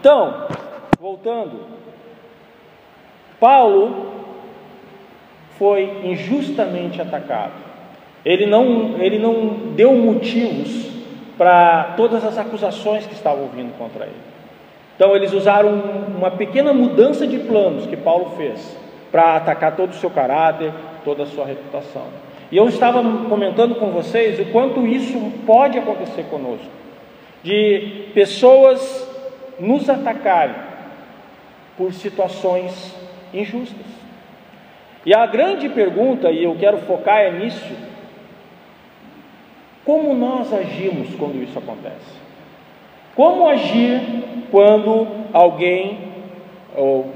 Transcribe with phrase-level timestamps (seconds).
[0.00, 0.46] Então,
[0.98, 1.60] voltando,
[3.38, 4.06] Paulo
[5.58, 7.52] foi injustamente atacado.
[8.24, 10.90] Ele não, ele não deu motivos
[11.36, 14.14] para todas as acusações que estavam vindo contra ele.
[14.96, 15.70] Então, eles usaram
[16.16, 18.74] uma pequena mudança de planos que Paulo fez
[19.12, 20.72] para atacar todo o seu caráter,
[21.04, 22.06] toda a sua reputação.
[22.50, 26.70] E eu estava comentando com vocês o quanto isso pode acontecer conosco,
[27.42, 29.09] de pessoas
[29.60, 30.56] nos atacarem
[31.76, 32.94] por situações
[33.32, 33.86] injustas.
[35.04, 37.72] E a grande pergunta, e eu quero focar é nisso:
[39.84, 42.20] como nós agimos quando isso acontece?
[43.14, 44.00] Como agir
[44.50, 46.12] quando alguém,
[46.76, 47.10] ou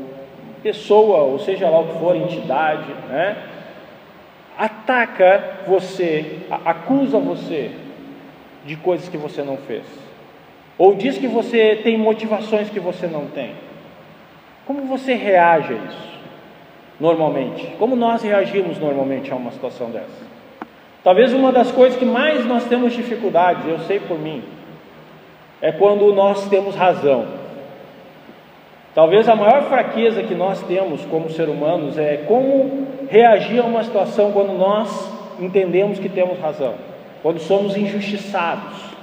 [0.63, 3.37] pessoa, ou seja lá o que for, entidade, né,
[4.57, 7.71] ataca você, acusa você
[8.65, 9.85] de coisas que você não fez,
[10.77, 13.53] ou diz que você tem motivações que você não tem?
[14.67, 16.15] Como você reage a isso?
[16.99, 20.35] Normalmente, como nós reagimos normalmente a uma situação dessa?
[21.03, 24.43] Talvez uma das coisas que mais nós temos dificuldades, eu sei por mim,
[25.61, 27.27] é quando nós temos razão.
[28.95, 33.83] Talvez a maior fraqueza que nós temos como ser humanos é como reagir a uma
[33.83, 36.75] situação quando nós entendemos que temos razão,
[37.23, 38.94] quando somos injustiçados,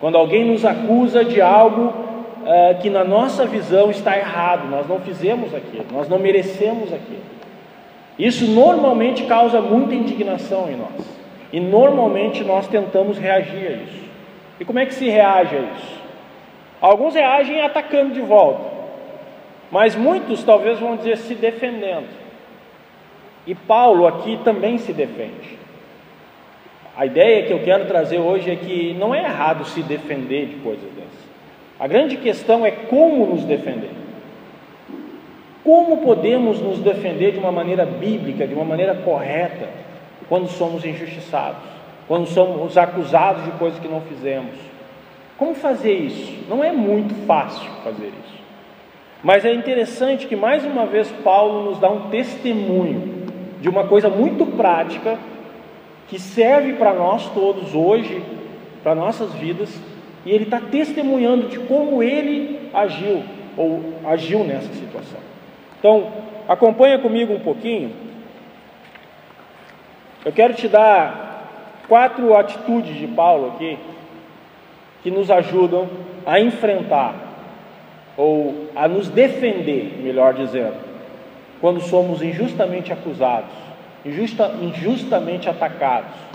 [0.00, 5.00] quando alguém nos acusa de algo uh, que na nossa visão está errado, nós não
[5.00, 7.22] fizemos aquilo, nós não merecemos aquilo.
[8.18, 11.18] Isso normalmente causa muita indignação em nós.
[11.52, 14.08] E normalmente nós tentamos reagir a isso.
[14.60, 15.98] E como é que se reage a isso?
[16.80, 18.70] Alguns reagem atacando de volta,
[19.70, 22.08] mas muitos talvez vão dizer se defendendo.
[23.46, 25.58] E Paulo aqui também se defende.
[26.98, 30.56] A ideia que eu quero trazer hoje é que não é errado se defender de
[30.56, 31.28] coisas dessas.
[31.80, 33.92] A grande questão é como nos defender.
[35.64, 39.68] Como podemos nos defender de uma maneira bíblica, de uma maneira correta?
[40.28, 41.62] quando somos injustiçados,
[42.06, 44.54] quando somos acusados de coisas que não fizemos.
[45.36, 46.44] Como fazer isso?
[46.48, 48.38] Não é muito fácil fazer isso.
[49.22, 53.26] Mas é interessante que mais uma vez Paulo nos dá um testemunho
[53.60, 55.18] de uma coisa muito prática
[56.08, 58.22] que serve para nós todos hoje,
[58.82, 59.68] para nossas vidas,
[60.24, 63.22] e ele está testemunhando de como ele agiu
[63.56, 65.20] ou agiu nessa situação.
[65.78, 66.12] Então,
[66.48, 68.08] acompanha comigo um pouquinho
[70.24, 73.78] eu quero te dar quatro atitudes de Paulo aqui
[75.02, 75.88] que nos ajudam
[76.26, 77.14] a enfrentar
[78.16, 80.76] ou a nos defender, melhor dizendo,
[81.60, 83.54] quando somos injustamente acusados,
[84.08, 86.28] injusta, injustamente atacados.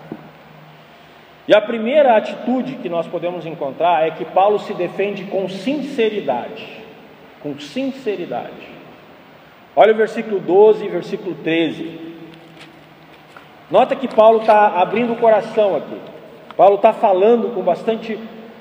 [1.48, 6.66] E a primeira atitude que nós podemos encontrar é que Paulo se defende com sinceridade.
[7.42, 8.74] Com sinceridade.
[9.76, 12.00] Olha o versículo 12 e versículo 13.
[13.70, 15.98] Nota que Paulo está abrindo o coração aqui.
[16.56, 18.18] Paulo está falando com bastante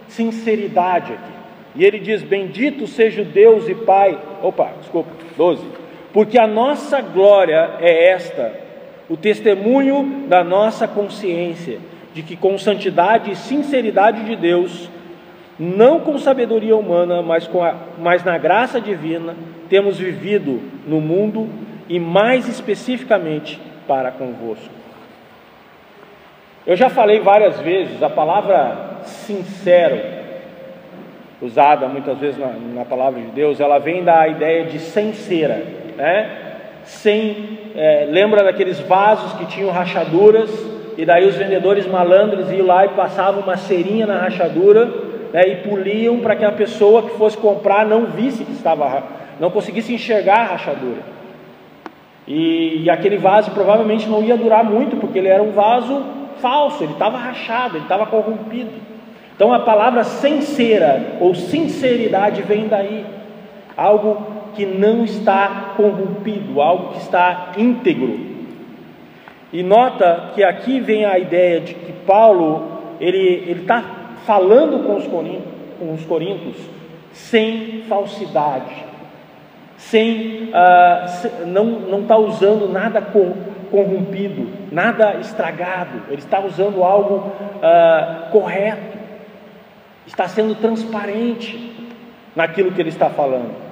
[0.09, 1.33] sinceridade aqui.
[1.75, 4.19] E ele diz: Bendito seja o Deus e Pai.
[4.43, 5.65] Opa, desculpa, 12.
[6.13, 8.55] Porque a nossa glória é esta,
[9.09, 11.79] o testemunho da nossa consciência,
[12.15, 14.89] de que com santidade e sinceridade de Deus,
[15.59, 19.35] não com sabedoria humana, mas, com a, mas na graça divina,
[19.69, 21.49] temos vivido no mundo
[21.89, 24.73] e mais especificamente para convosco.
[26.67, 30.01] Eu já falei várias vezes, a palavra sincero,
[31.41, 35.65] usada muitas vezes na, na palavra de Deus, ela vem da ideia de sem cera,
[35.97, 36.52] né?
[36.85, 40.51] Sem, é, lembra daqueles vasos que tinham rachaduras,
[40.97, 44.87] e daí os vendedores malandros iam lá e passavam uma cerinha na rachadura,
[45.33, 49.03] né, e poliam para que a pessoa que fosse comprar não visse que estava,
[49.41, 51.01] não conseguisse enxergar a rachadura.
[52.27, 56.05] E, e aquele vaso provavelmente não ia durar muito, porque ele era um vaso
[56.41, 58.71] falso, ele estava rachado, ele estava corrompido.
[59.35, 63.05] Então a palavra sincera ou sinceridade vem daí,
[63.77, 68.33] algo que não está corrompido, algo que está íntegro.
[69.53, 73.85] E nota que aqui vem a ideia de que Paulo ele está
[74.25, 76.57] falando com os, com os coríntios
[77.13, 78.85] sem falsidade,
[79.77, 83.03] sem uh, não está usando nada
[83.71, 88.99] corrompido, nada estragado, ele está usando algo uh, correto,
[90.07, 91.91] está sendo transparente
[92.35, 93.72] naquilo que ele está falando.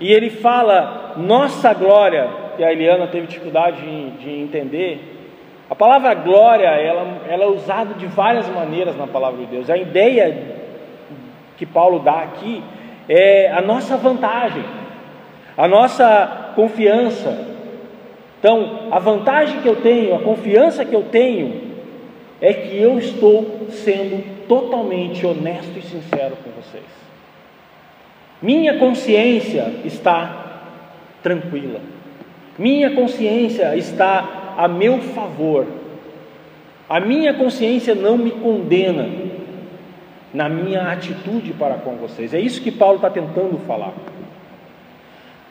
[0.00, 5.12] E ele fala, nossa glória, que a Eliana teve dificuldade de, de entender,
[5.72, 9.70] a palavra glória, ela, ela é usada de várias maneiras na palavra de Deus.
[9.70, 10.58] A ideia
[11.56, 12.62] que Paulo dá aqui
[13.08, 14.64] é a nossa vantagem,
[15.56, 17.52] a nossa confiança.
[18.38, 21.72] Então, a vantagem que eu tenho, a confiança que eu tenho,
[22.40, 26.84] é que eu estou sendo totalmente honesto e sincero com vocês.
[28.42, 30.64] Minha consciência está
[31.22, 31.80] tranquila,
[32.58, 35.66] minha consciência está a meu favor,
[36.88, 39.08] a minha consciência não me condena
[40.34, 42.34] na minha atitude para com vocês.
[42.34, 43.92] É isso que Paulo está tentando falar.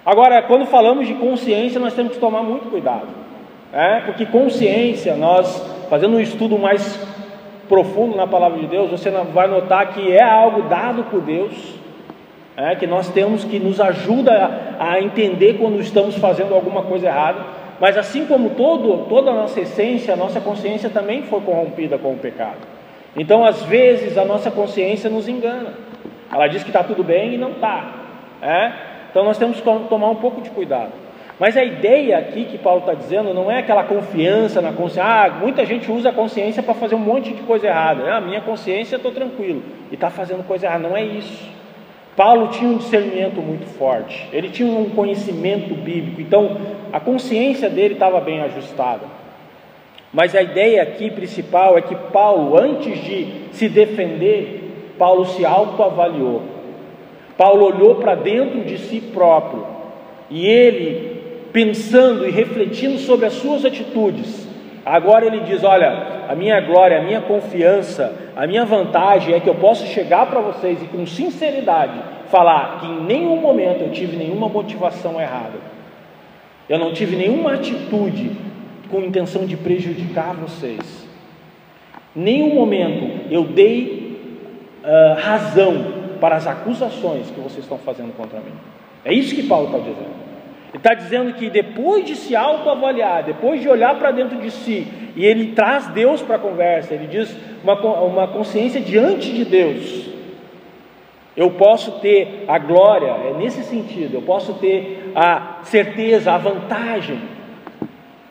[0.06, 3.08] Agora, quando falamos de consciência, nós temos que tomar muito cuidado,
[3.72, 4.00] é?
[4.02, 7.00] porque consciência, nós fazendo um estudo mais
[7.70, 11.54] profundo na palavra de Deus, você vai notar que é algo dado por Deus,
[12.62, 17.08] é, que nós temos que nos ajuda a, a entender quando estamos fazendo alguma coisa
[17.08, 17.44] errada,
[17.80, 22.14] mas assim como todo, toda a nossa essência, a nossa consciência também foi corrompida com
[22.14, 22.60] o pecado.
[23.18, 25.74] Então, às vezes, a nossa consciência nos engana.
[26.32, 27.96] Ela diz que está tudo bem e não está.
[28.44, 28.72] É?
[29.10, 30.92] Então, nós temos que tomar um pouco de cuidado.
[31.40, 35.04] Mas a ideia aqui que Paulo está dizendo não é aquela confiança na consciência.
[35.04, 38.14] Ah, muita gente usa a consciência para fazer um monte de coisa errada.
[38.14, 40.88] Ah, minha consciência estou tranquilo e está fazendo coisa errada.
[40.88, 41.61] Não é isso.
[42.22, 44.30] Paulo tinha um discernimento muito forte.
[44.32, 46.22] Ele tinha um conhecimento bíblico.
[46.22, 46.56] Então
[46.94, 49.08] a consciência dele estava bem ajustada.
[50.14, 56.44] Mas a ideia aqui principal é que Paulo, antes de se defender, Paulo se autoavaliou.
[57.36, 59.66] Paulo olhou para dentro de si próprio
[60.30, 61.22] e ele
[61.52, 64.48] pensando e refletindo sobre as suas atitudes.
[64.86, 69.50] Agora ele diz: Olha, a minha glória, a minha confiança, a minha vantagem é que
[69.50, 74.16] eu posso chegar para vocês e com sinceridade falar que em nenhum momento eu tive
[74.16, 75.60] nenhuma motivação errada,
[76.70, 78.32] eu não tive nenhuma atitude
[78.90, 81.06] com intenção de prejudicar vocês,
[82.16, 84.18] nenhum momento eu dei
[84.86, 88.54] uh, razão para as acusações que vocês estão fazendo contra mim.
[89.04, 90.31] É isso que Paulo está dizendo.
[90.74, 94.88] Ele está dizendo que depois de se autoavaliar, depois de olhar para dentro de si,
[95.16, 100.10] e ele traz Deus para a conversa, ele diz uma, uma consciência diante de Deus.
[101.36, 107.20] Eu posso ter a glória, é nesse sentido, eu posso ter a certeza, a vantagem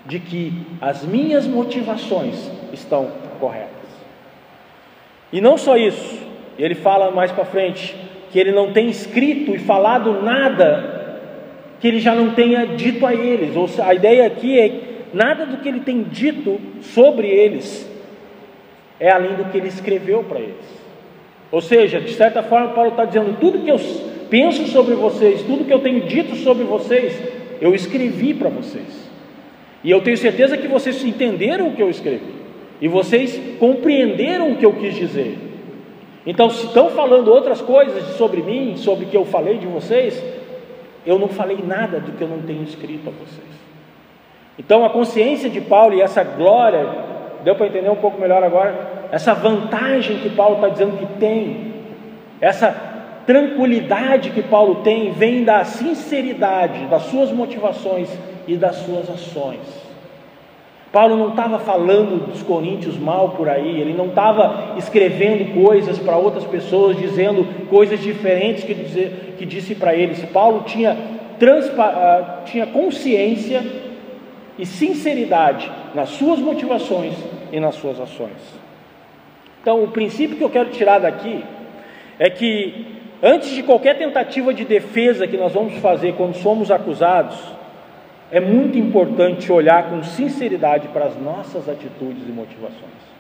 [0.07, 3.71] de que as minhas motivações estão corretas.
[5.31, 6.27] E não só isso,
[6.59, 7.95] ele fala mais para frente
[8.31, 10.90] que ele não tem escrito e falado nada
[11.81, 13.57] que ele já não tenha dito a eles.
[13.57, 14.81] Ou a ideia aqui é
[15.13, 17.91] nada do que ele tem dito sobre eles
[19.01, 20.81] é além do que ele escreveu para eles.
[21.51, 23.81] Ou seja, de certa forma, Paulo está dizendo: tudo que eu
[24.29, 27.19] penso sobre vocês, tudo que eu tenho dito sobre vocês,
[27.61, 29.11] eu escrevi para vocês.
[29.83, 32.41] E eu tenho certeza que vocês entenderam o que eu escrevi.
[32.81, 35.39] E vocês compreenderam o que eu quis dizer.
[36.27, 40.23] Então, se estão falando outras coisas sobre mim, sobre o que eu falei de vocês,
[41.05, 43.61] eu não falei nada do que eu não tenho escrito a vocês.
[44.59, 46.87] Então a consciência de Paulo e essa glória,
[47.43, 49.09] deu para entender um pouco melhor agora?
[49.11, 51.75] Essa vantagem que Paulo está dizendo que tem,
[52.41, 52.71] essa
[53.27, 58.09] tranquilidade que Paulo tem, vem da sinceridade das suas motivações
[58.47, 59.90] e das suas ações.
[60.93, 66.17] Paulo não estava falando dos coríntios mal por aí, ele não estava escrevendo coisas para
[66.17, 70.25] outras pessoas, dizendo coisas diferentes que, dizer, que disse para eles.
[70.27, 70.97] Paulo tinha,
[71.39, 73.65] transpa, uh, tinha consciência
[74.59, 77.15] e sinceridade nas suas motivações
[77.53, 78.59] e nas suas ações.
[79.63, 81.45] Então, o princípio que eu quero tirar daqui
[82.19, 87.37] é que, antes de qualquer tentativa de defesa que nós vamos fazer quando somos acusados,
[88.33, 93.11] é muito importante olhar com sinceridade para as nossas atitudes e motivações.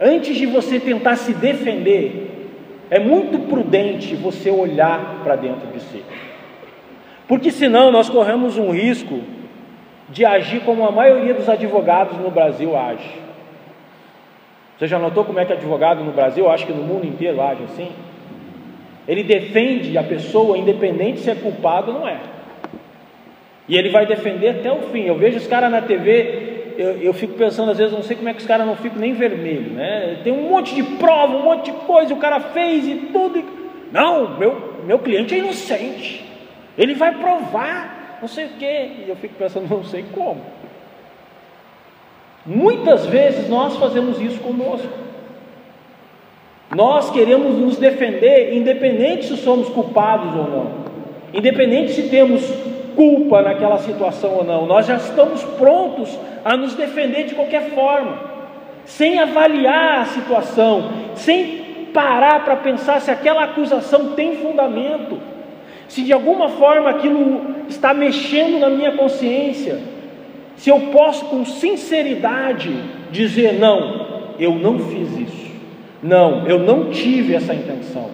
[0.00, 2.48] Antes de você tentar se defender,
[2.90, 6.04] é muito prudente você olhar para dentro de si.
[7.28, 9.20] Porque senão nós corremos um risco
[10.08, 13.10] de agir como a maioria dos advogados no Brasil age.
[14.76, 17.62] Você já notou como é que advogado no Brasil, acho que no mundo inteiro age
[17.64, 17.90] assim?
[19.08, 22.18] Ele defende a pessoa independente se é culpado ou não é.
[23.68, 25.02] E ele vai defender até o fim.
[25.04, 28.28] Eu vejo os caras na TV, eu, eu, fico pensando, às vezes, não sei como
[28.28, 30.20] é que os caras não ficam nem vermelhos, né?
[30.22, 33.42] Tem um monte de prova, um monte de coisa, o cara fez e tudo.
[33.90, 36.24] Não, meu, meu cliente é inocente.
[36.78, 38.90] Ele vai provar, não sei o quê.
[39.04, 40.40] E eu fico pensando, não sei como.
[42.44, 45.06] Muitas vezes nós fazemos isso conosco.
[46.74, 50.72] Nós queremos nos defender, independente se somos culpados ou não,
[51.32, 52.42] independente se temos
[52.96, 54.66] culpa naquela situação ou não.
[54.66, 58.18] Nós já estamos prontos a nos defender de qualquer forma,
[58.84, 65.20] sem avaliar a situação, sem parar para pensar se aquela acusação tem fundamento,
[65.88, 69.80] se de alguma forma aquilo está mexendo na minha consciência,
[70.56, 72.72] se eu posso com sinceridade
[73.10, 75.52] dizer: não, eu não fiz isso,
[76.02, 78.10] não, eu não tive essa intenção.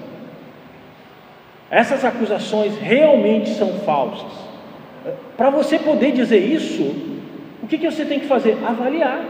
[1.71, 4.42] Essas acusações realmente são falsas.
[5.37, 6.83] Para você poder dizer isso,
[7.63, 8.57] o que, que você tem que fazer?
[8.65, 9.25] Avaliar,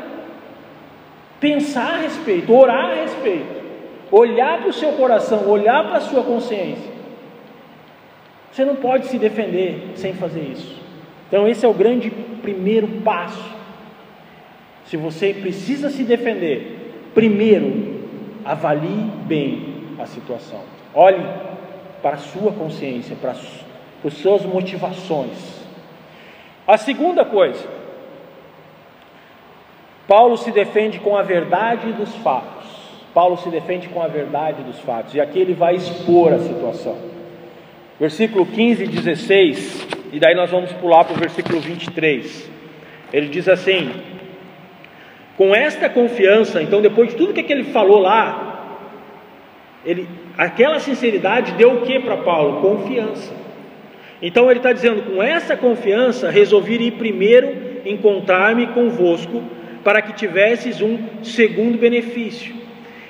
[1.40, 3.62] pensar a respeito, orar a respeito,
[4.10, 6.92] olhar para o seu coração, olhar para a sua consciência.
[8.50, 10.80] Você não pode se defender sem fazer isso.
[11.28, 12.10] Então, esse é o grande
[12.42, 13.42] primeiro passo.
[14.84, 18.02] Se você precisa se defender, primeiro,
[18.44, 20.60] avalie bem a situação.
[20.94, 21.24] Olhe
[22.02, 25.61] para a sua consciência, para as suas motivações.
[26.66, 27.66] A segunda coisa,
[30.06, 32.62] Paulo se defende com a verdade dos fatos.
[33.12, 36.96] Paulo se defende com a verdade dos fatos, e aqui ele vai expor a situação.
[38.00, 42.50] Versículo 15 e 16, e daí nós vamos pular para o versículo 23.
[43.12, 43.92] Ele diz assim:
[45.36, 48.78] Com esta confiança, então, depois de tudo que ele falou lá,
[49.84, 52.60] ele, aquela sinceridade deu o que para Paulo?
[52.60, 53.41] Confiança.
[54.22, 57.52] Então ele está dizendo: com essa confiança, resolvi ir primeiro
[57.84, 59.42] encontrar-me convosco,
[59.82, 62.54] para que tivesses um segundo benefício,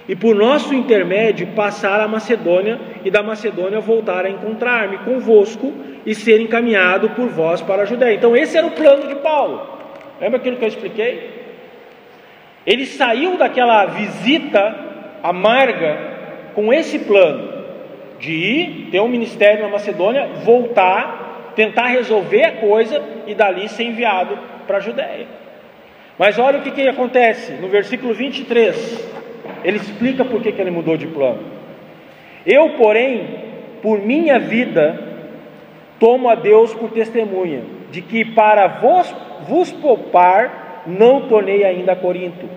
[0.08, 5.74] e por nosso intermédio passar a Macedônia, e da Macedônia voltar a encontrar-me convosco
[6.06, 8.14] e ser encaminhado por vós para a Judéia.
[8.14, 9.68] Então, esse era o plano de Paulo.
[10.18, 11.42] Lembra aquilo que eu expliquei?
[12.66, 14.74] Ele saiu daquela visita
[15.22, 15.98] amarga
[16.54, 17.51] com esse plano
[18.22, 23.82] de ir, ter um ministério na Macedônia, voltar, tentar resolver a coisa e dali ser
[23.82, 25.26] enviado para a Judéia.
[26.16, 29.10] Mas olha o que, que acontece no versículo 23.
[29.64, 31.40] Ele explica por que, que ele mudou de plano.
[32.46, 33.40] Eu, porém,
[33.82, 35.02] por minha vida,
[35.98, 39.12] tomo a Deus por testemunha de que para vos,
[39.48, 42.48] vos poupar não tornei ainda a Corinto.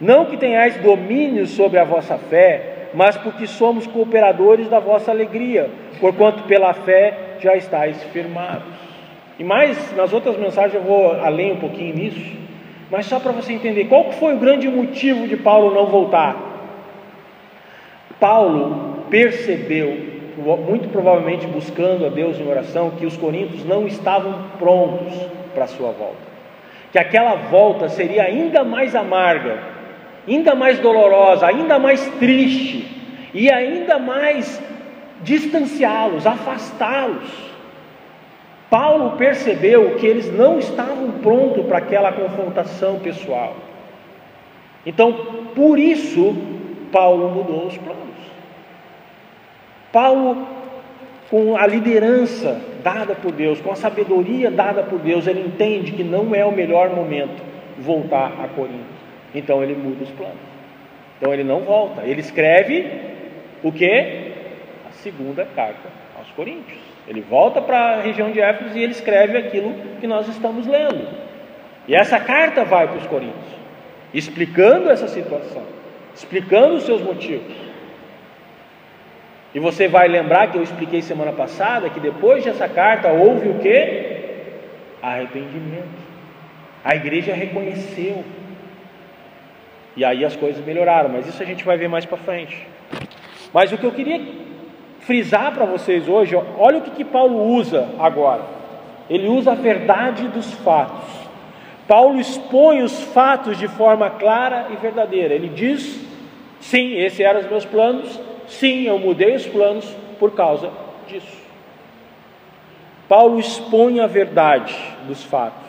[0.00, 5.70] Não que tenhais domínio sobre a vossa fé, mas porque somos cooperadores da vossa alegria,
[6.00, 8.72] porquanto pela fé já estáis firmados.
[9.38, 12.36] E mais, nas outras mensagens eu vou além um pouquinho nisso,
[12.90, 16.36] mas só para você entender, qual foi o grande motivo de Paulo não voltar?
[18.20, 19.96] Paulo percebeu,
[20.68, 25.14] muito provavelmente buscando a Deus em oração, que os coríntios não estavam prontos
[25.54, 26.32] para a sua volta.
[26.92, 29.58] Que aquela volta seria ainda mais amarga,
[30.26, 32.86] ainda mais dolorosa, ainda mais triste
[33.34, 34.60] e ainda mais
[35.22, 37.52] distanciá-los, afastá-los.
[38.70, 43.54] Paulo percebeu que eles não estavam prontos para aquela confrontação pessoal.
[44.84, 45.12] Então,
[45.54, 46.34] por isso,
[46.90, 48.02] Paulo mudou os planos.
[49.92, 50.46] Paulo,
[51.30, 56.02] com a liderança dada por Deus, com a sabedoria dada por Deus, ele entende que
[56.02, 57.42] não é o melhor momento
[57.78, 58.91] voltar a Corinto.
[59.34, 60.36] Então ele muda os planos.
[61.18, 62.02] Então ele não volta.
[62.02, 62.90] Ele escreve
[63.62, 64.32] o que?
[64.88, 66.78] A segunda carta aos Coríntios.
[67.06, 71.08] Ele volta para a região de Éfeso e ele escreve aquilo que nós estamos lendo.
[71.86, 73.56] E essa carta vai para os Coríntios,
[74.14, 75.64] explicando essa situação,
[76.14, 77.54] explicando os seus motivos.
[79.54, 83.58] E você vai lembrar que eu expliquei semana passada que depois dessa carta houve o
[83.58, 84.12] que?
[85.02, 86.02] Arrependimento.
[86.84, 88.24] A igreja reconheceu
[89.96, 92.66] e aí as coisas melhoraram, mas isso a gente vai ver mais para frente.
[93.52, 94.20] Mas o que eu queria
[95.00, 98.42] frisar para vocês hoje, olha o que, que Paulo usa agora.
[99.10, 101.22] Ele usa a verdade dos fatos.
[101.86, 105.34] Paulo expõe os fatos de forma clara e verdadeira.
[105.34, 106.00] Ele diz:
[106.60, 109.84] sim, esses eram os meus planos, sim, eu mudei os planos
[110.18, 110.70] por causa
[111.06, 111.42] disso.
[113.08, 114.74] Paulo expõe a verdade
[115.06, 115.60] dos fatos.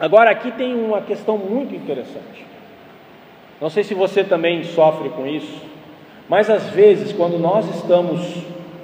[0.00, 2.47] Agora, aqui tem uma questão muito interessante.
[3.60, 5.66] Não sei se você também sofre com isso,
[6.28, 8.20] mas às vezes, quando nós estamos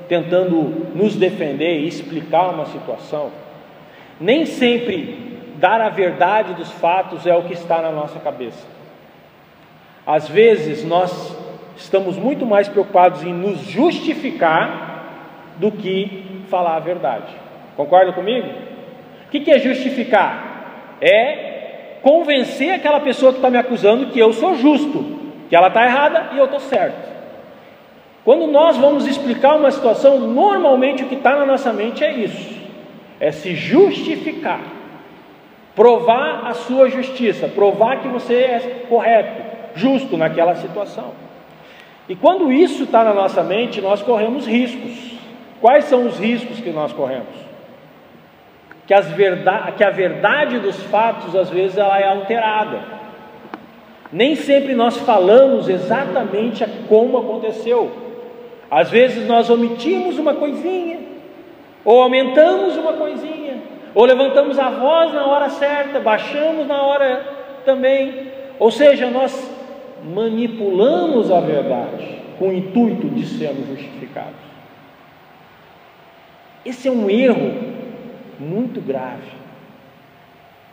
[0.09, 3.31] tentando nos defender e explicar uma situação,
[4.21, 8.66] nem sempre dar a verdade dos fatos é o que está na nossa cabeça.
[10.07, 11.37] Às vezes nós
[11.76, 14.95] estamos muito mais preocupados em nos justificar
[15.57, 17.33] do que falar a verdade.
[17.76, 18.49] Concorda comigo?
[19.26, 20.97] O que é justificar?
[21.00, 21.53] É
[22.04, 25.02] convencer aquela pessoa que está me acusando que eu sou justo,
[25.49, 27.14] que ela está errada e eu estou certo.
[28.23, 32.61] Quando nós vamos explicar uma situação, normalmente o que está na nossa mente é isso:
[33.18, 34.61] é se justificar,
[35.75, 39.42] provar a sua justiça, provar que você é correto,
[39.75, 41.12] justo naquela situação.
[42.06, 45.14] E quando isso está na nossa mente, nós corremos riscos.
[45.58, 47.43] Quais são os riscos que nós corremos?
[48.87, 52.81] Que, as verdade, que a verdade dos fatos, às vezes, ela é alterada.
[54.12, 57.91] Nem sempre nós falamos exatamente como aconteceu.
[58.71, 60.99] Às vezes nós omitimos uma coisinha,
[61.85, 63.59] ou aumentamos uma coisinha,
[63.95, 67.25] ou levantamos a voz na hora certa, baixamos na hora
[67.64, 68.29] também.
[68.59, 69.50] Ou seja, nós
[70.05, 74.45] manipulamos a verdade com o intuito de sermos justificados.
[76.64, 77.75] Esse é um erro
[78.38, 79.45] muito grave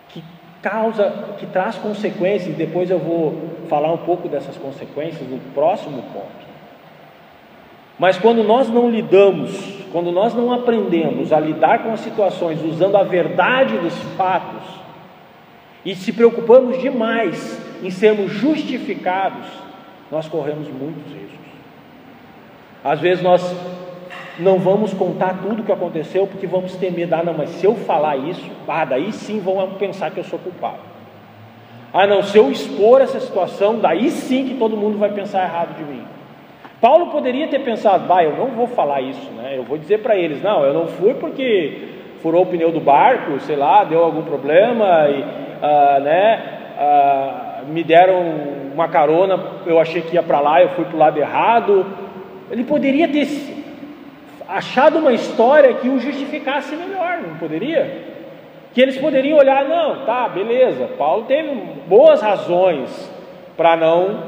[0.10, 0.24] que
[0.62, 6.04] causa, que traz consequências, e depois eu vou falar um pouco dessas consequências no próximo
[6.14, 6.52] ponto.
[7.98, 9.52] Mas quando nós não lidamos,
[9.92, 14.82] quando nós não aprendemos a lidar com as situações usando a verdade dos fatos,
[15.84, 19.48] e se preocupamos demais em sermos justificados,
[20.12, 21.40] nós corremos muitos riscos.
[22.84, 23.42] Às vezes nós
[24.42, 27.66] não vamos contar tudo o que aconteceu porque vamos ter medo, ah, não, mas se
[27.66, 30.80] eu falar isso, ah, daí sim vão pensar que eu sou culpado.
[31.94, 35.76] Ah, não, se eu expor essa situação, daí sim que todo mundo vai pensar errado
[35.78, 36.04] de mim.
[36.80, 39.56] Paulo poderia ter pensado, bah, eu não vou falar isso, né?
[39.56, 41.90] Eu vou dizer para eles, não, eu não fui porque
[42.22, 45.24] furou o pneu do barco, sei lá, deu algum problema e,
[45.62, 46.44] ah, né?
[46.80, 48.22] Ah, me deram
[48.74, 51.86] uma carona, eu achei que ia para lá, eu fui para o lado errado.
[52.50, 53.26] Ele poderia ter
[54.52, 58.10] achado uma história que o justificasse melhor, não poderia?
[58.74, 61.50] Que eles poderiam olhar, não, tá, beleza, Paulo teve
[61.88, 63.12] boas razões
[63.58, 64.24] para não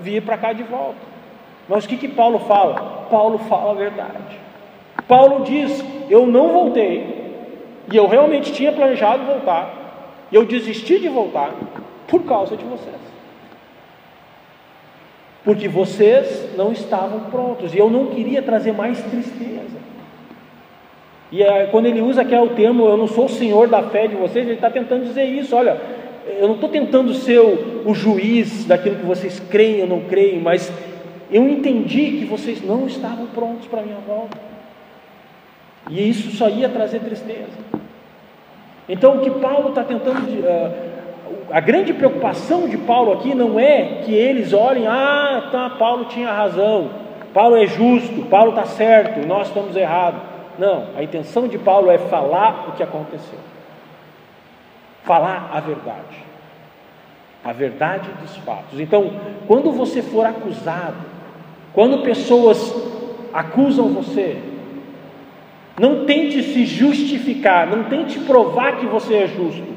[0.00, 0.96] vir para cá de volta.
[1.68, 3.06] Mas o que, que Paulo fala?
[3.10, 4.38] Paulo fala a verdade.
[5.08, 7.32] Paulo diz: Eu não voltei,
[7.90, 11.50] e eu realmente tinha planejado voltar, e eu desisti de voltar
[12.06, 12.94] por causa de vocês.
[15.46, 19.76] Porque vocês não estavam prontos, e eu não queria trazer mais tristeza.
[21.30, 23.80] E é, quando ele usa aqui é o termo, eu não sou o senhor da
[23.84, 25.80] fé de vocês, ele está tentando dizer isso, olha,
[26.26, 30.40] eu não estou tentando ser o, o juiz daquilo que vocês creem ou não creem,
[30.40, 30.72] mas
[31.30, 34.36] eu entendi que vocês não estavam prontos para a minha volta.
[35.88, 37.56] E isso só ia trazer tristeza.
[38.88, 40.26] Então o que Paulo está tentando.
[40.28, 40.95] Uh,
[41.50, 46.32] a grande preocupação de Paulo aqui não é que eles olhem, ah, tá, Paulo tinha
[46.32, 46.90] razão,
[47.32, 50.20] Paulo é justo, Paulo está certo, nós estamos errados.
[50.58, 53.38] Não, a intenção de Paulo é falar o que aconteceu,
[55.04, 56.24] falar a verdade,
[57.44, 58.80] a verdade dos fatos.
[58.80, 59.12] Então,
[59.46, 60.96] quando você for acusado,
[61.74, 62.74] quando pessoas
[63.34, 64.40] acusam você,
[65.78, 69.75] não tente se justificar, não tente provar que você é justo,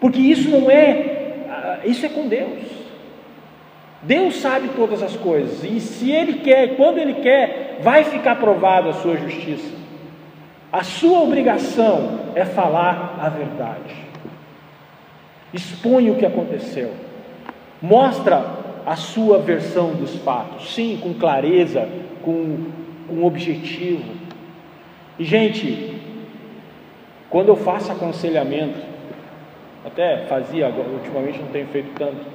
[0.00, 2.76] porque isso não é, ah, isso é com Deus.
[4.02, 8.90] Deus sabe todas as coisas, e se Ele quer, quando Ele quer, vai ficar provada
[8.90, 9.74] a sua justiça.
[10.72, 13.94] A sua obrigação é falar a verdade.
[15.52, 16.92] Expõe o que aconteceu.
[17.80, 18.44] Mostra
[18.84, 21.88] a sua versão dos fatos, sim, com clareza,
[22.22, 22.66] com,
[23.08, 24.04] com objetivo.
[25.18, 26.00] E, gente,
[27.28, 28.78] quando eu faço aconselhamento,
[29.86, 32.26] até fazia, ultimamente não tenho feito tanto,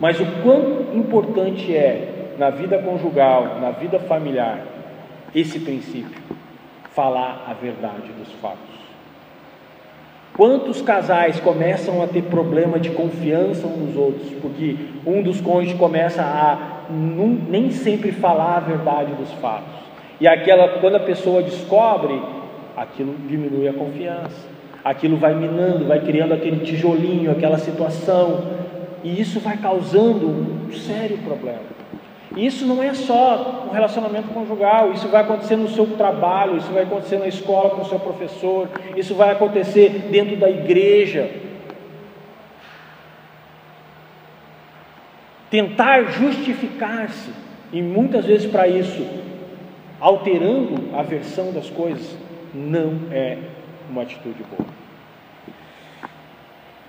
[0.00, 4.60] mas o quão importante é na vida conjugal, na vida familiar,
[5.34, 6.20] esse princípio,
[6.90, 8.72] falar a verdade dos fatos.
[10.34, 15.78] Quantos casais começam a ter problema de confiança uns nos outros, porque um dos cônjuges
[15.78, 19.82] começa a nem sempre falar a verdade dos fatos.
[20.18, 22.20] E aquela, quando a pessoa descobre,
[22.74, 24.51] aquilo diminui a confiança.
[24.84, 28.44] Aquilo vai minando, vai criando aquele tijolinho, aquela situação,
[29.04, 31.72] e isso vai causando um sério problema.
[32.36, 36.72] E isso não é só um relacionamento conjugal, isso vai acontecer no seu trabalho, isso
[36.72, 41.30] vai acontecer na escola com o seu professor, isso vai acontecer dentro da igreja.
[45.50, 47.30] Tentar justificar-se,
[47.72, 49.06] e muitas vezes para isso,
[50.00, 52.16] alterando a versão das coisas,
[52.54, 53.36] não é
[53.92, 54.68] uma atitude boa.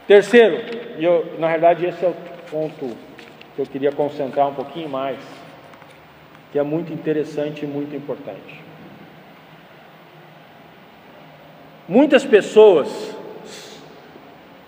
[0.07, 0.57] Terceiro,
[0.97, 2.15] e eu, na verdade esse é o
[2.49, 2.95] ponto
[3.55, 5.17] que eu queria concentrar um pouquinho mais,
[6.51, 8.61] que é muito interessante e muito importante.
[11.87, 13.15] Muitas pessoas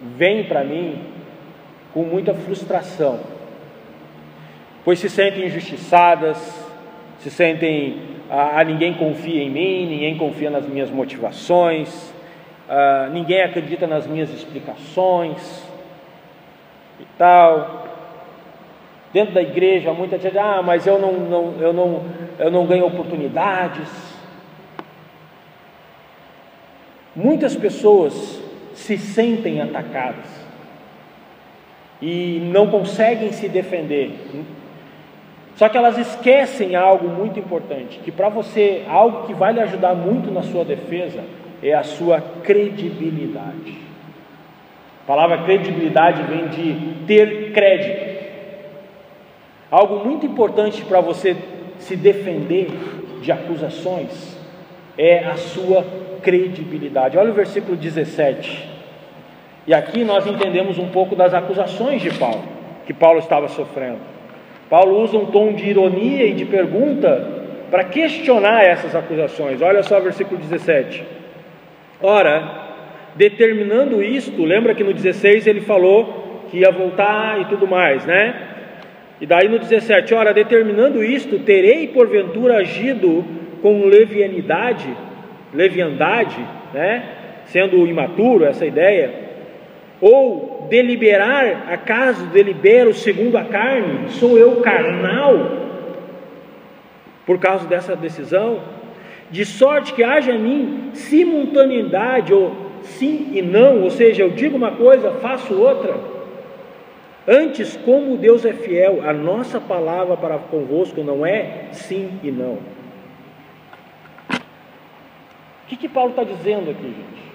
[0.02, 1.02] vêm para mim
[1.94, 3.20] com muita frustração,
[4.84, 6.38] pois se sentem injustiçadas,
[7.20, 12.15] se sentem, ah, ninguém confia em mim, ninguém confia nas minhas motivações,
[12.70, 15.64] ah, ninguém acredita nas minhas explicações
[17.00, 17.84] e tal.
[19.14, 22.04] dentro da igreja, muita gente, ah, mas eu não, não, eu não,
[22.38, 23.88] eu não ganho oportunidades.
[27.16, 28.42] Muitas pessoas
[28.74, 30.26] se sentem atacadas
[32.02, 34.12] e não conseguem se defender.
[35.56, 39.96] Só que elas esquecem algo muito importante, que para você, algo que vai lhe ajudar
[39.96, 41.24] muito na sua defesa
[41.70, 43.76] é a sua credibilidade.
[45.04, 48.24] A palavra credibilidade vem de ter crédito.
[49.72, 51.36] Algo muito importante para você
[51.80, 52.68] se defender
[53.22, 54.38] de acusações
[54.96, 55.84] é a sua
[56.22, 57.18] credibilidade.
[57.18, 58.70] Olha o versículo 17.
[59.66, 62.44] E aqui nós entendemos um pouco das acusações de Paulo,
[62.86, 64.02] que Paulo estava sofrendo.
[64.70, 69.64] Paulo usa um tom de ironia e de pergunta para questionar essas acusações.
[69.64, 71.25] Olha só o versículo 17.
[72.06, 72.44] Ora,
[73.16, 78.36] determinando isto, lembra que no 16 ele falou que ia voltar e tudo mais, né?
[79.20, 83.26] E daí no 17, ora, determinando isto, terei porventura agido
[83.60, 84.88] com levianidade,
[85.52, 86.38] leviandade,
[86.72, 87.04] né?
[87.46, 89.12] Sendo imaturo essa ideia,
[90.00, 95.66] ou deliberar, acaso delibero segundo a carne, sou eu carnal
[97.26, 98.60] por causa dessa decisão,
[99.30, 104.56] de sorte que haja em mim simultaneidade ou sim e não, ou seja, eu digo
[104.56, 105.96] uma coisa, faço outra.
[107.28, 112.60] Antes, como Deus é fiel, a nossa palavra para convosco não é sim e não.
[115.64, 117.26] O que, que Paulo está dizendo aqui, gente?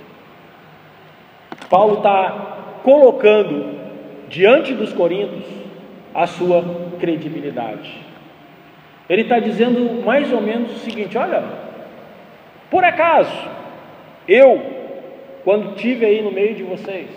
[1.69, 3.81] Paulo está colocando
[4.29, 5.45] diante dos coríntios
[6.15, 6.65] a sua
[7.01, 7.93] credibilidade.
[9.09, 11.43] Ele está dizendo mais ou menos o seguinte: olha,
[12.71, 13.49] por acaso
[14.29, 14.63] eu
[15.45, 17.09] quando tive aí no meio de vocês?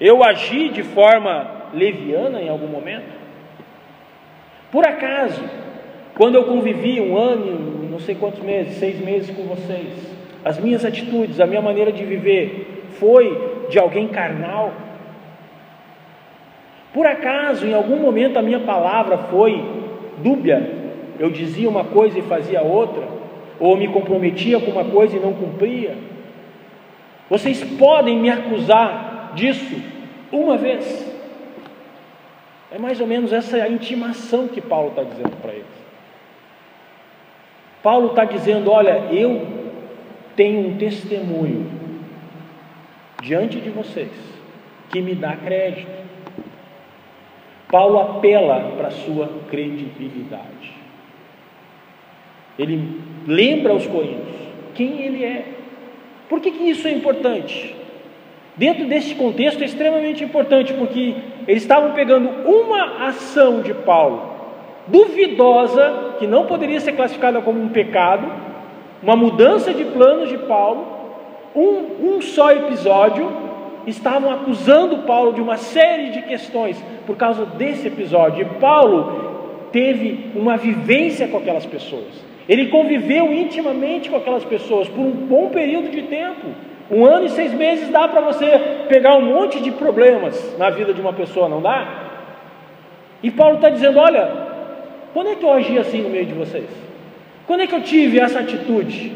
[0.00, 3.16] Eu agi de forma leviana em algum momento?
[4.70, 5.42] Por acaso,
[6.16, 9.88] quando eu convivi um ano, não sei quantos meses, seis meses com vocês,
[10.44, 14.72] as minhas atitudes, a minha maneira de viver foi de alguém carnal?
[16.92, 19.62] Por acaso, em algum momento, a minha palavra foi
[20.18, 20.70] dúbia?
[21.18, 23.02] Eu dizia uma coisa e fazia outra?
[23.58, 25.96] Ou me comprometia com uma coisa e não cumpria?
[27.28, 29.76] Vocês podem me acusar disso
[30.30, 31.14] uma vez.
[32.70, 35.66] É mais ou menos essa a intimação que Paulo está dizendo para eles.
[37.82, 39.46] Paulo está dizendo: olha, eu
[40.34, 41.70] tenho um testemunho
[43.22, 44.10] diante de vocês
[44.90, 46.06] que me dá crédito.
[47.68, 50.75] Paulo apela para a sua credibilidade.
[52.58, 54.36] Ele lembra aos coríntios
[54.76, 55.44] quem ele é.
[56.28, 57.74] Por que, que isso é importante?
[58.56, 61.14] Dentro desse contexto é extremamente importante, porque
[61.48, 64.34] eles estavam pegando uma ação de Paulo,
[64.86, 68.30] duvidosa, que não poderia ser classificada como um pecado,
[69.02, 70.86] uma mudança de planos de Paulo,
[71.54, 73.30] um, um só episódio,
[73.86, 78.42] estavam acusando Paulo de uma série de questões por causa desse episódio.
[78.42, 82.25] E Paulo teve uma vivência com aquelas pessoas.
[82.48, 86.46] Ele conviveu intimamente com aquelas pessoas por um bom período de tempo.
[86.90, 88.46] Um ano e seis meses dá para você
[88.88, 92.04] pegar um monte de problemas na vida de uma pessoa, não dá?
[93.22, 94.30] E Paulo está dizendo: olha,
[95.12, 96.68] quando é que eu agi assim no meio de vocês?
[97.46, 99.12] Quando é que eu tive essa atitude?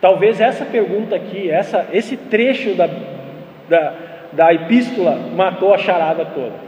[0.00, 2.88] Talvez essa pergunta aqui, essa, esse trecho da,
[3.68, 3.94] da,
[4.32, 6.67] da epístola matou a charada toda.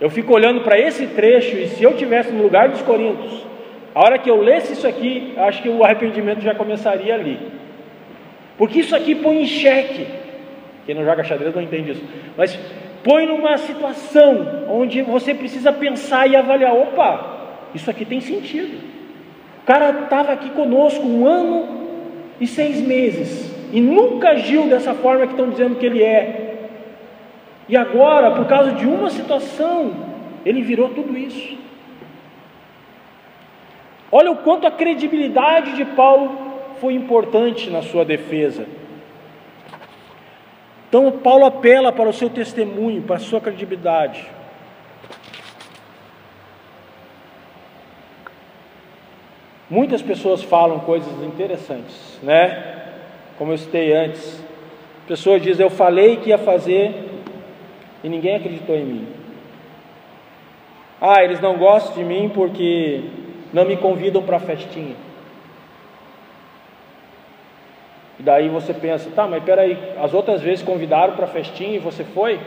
[0.00, 3.44] Eu fico olhando para esse trecho e se eu tivesse no lugar dos Coríntios,
[3.94, 7.38] a hora que eu lesse isso aqui, acho que o arrependimento já começaria ali.
[8.56, 10.06] Porque isso aqui põe em xeque.
[10.86, 12.04] Quem não joga xadrez não entende isso.
[12.36, 12.58] Mas
[13.02, 17.38] põe numa situação onde você precisa pensar e avaliar: opa,
[17.74, 18.78] isso aqui tem sentido.
[19.62, 21.78] O cara estava aqui conosco um ano
[22.40, 26.47] e seis meses e nunca agiu dessa forma que estão dizendo que ele é.
[27.68, 29.92] E agora, por causa de uma situação,
[30.44, 31.58] ele virou tudo isso.
[34.10, 36.48] Olha o quanto a credibilidade de Paulo
[36.80, 38.66] foi importante na sua defesa.
[40.88, 44.26] Então, Paulo apela para o seu testemunho, para a sua credibilidade.
[49.68, 52.86] Muitas pessoas falam coisas interessantes, né?
[53.36, 54.42] Como eu citei antes.
[55.04, 57.07] A pessoa diz: Eu falei que ia fazer
[58.02, 59.08] e ninguém acreditou em mim.
[61.00, 63.02] Ah, eles não gostam de mim porque
[63.52, 64.96] não me convidam para a festinha.
[68.18, 71.78] E daí você pensa, tá, mas peraí, as outras vezes convidaram para a festinha e
[71.78, 72.40] você foi?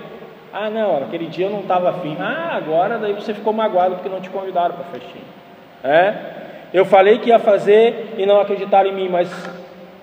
[0.52, 2.18] Ah, não, aquele dia eu não estava afim.
[2.20, 5.24] Ah, agora daí você ficou magoado porque não te convidaram para a festinha.
[5.82, 6.14] É?
[6.74, 9.30] Eu falei que ia fazer e não acreditaram em mim, mas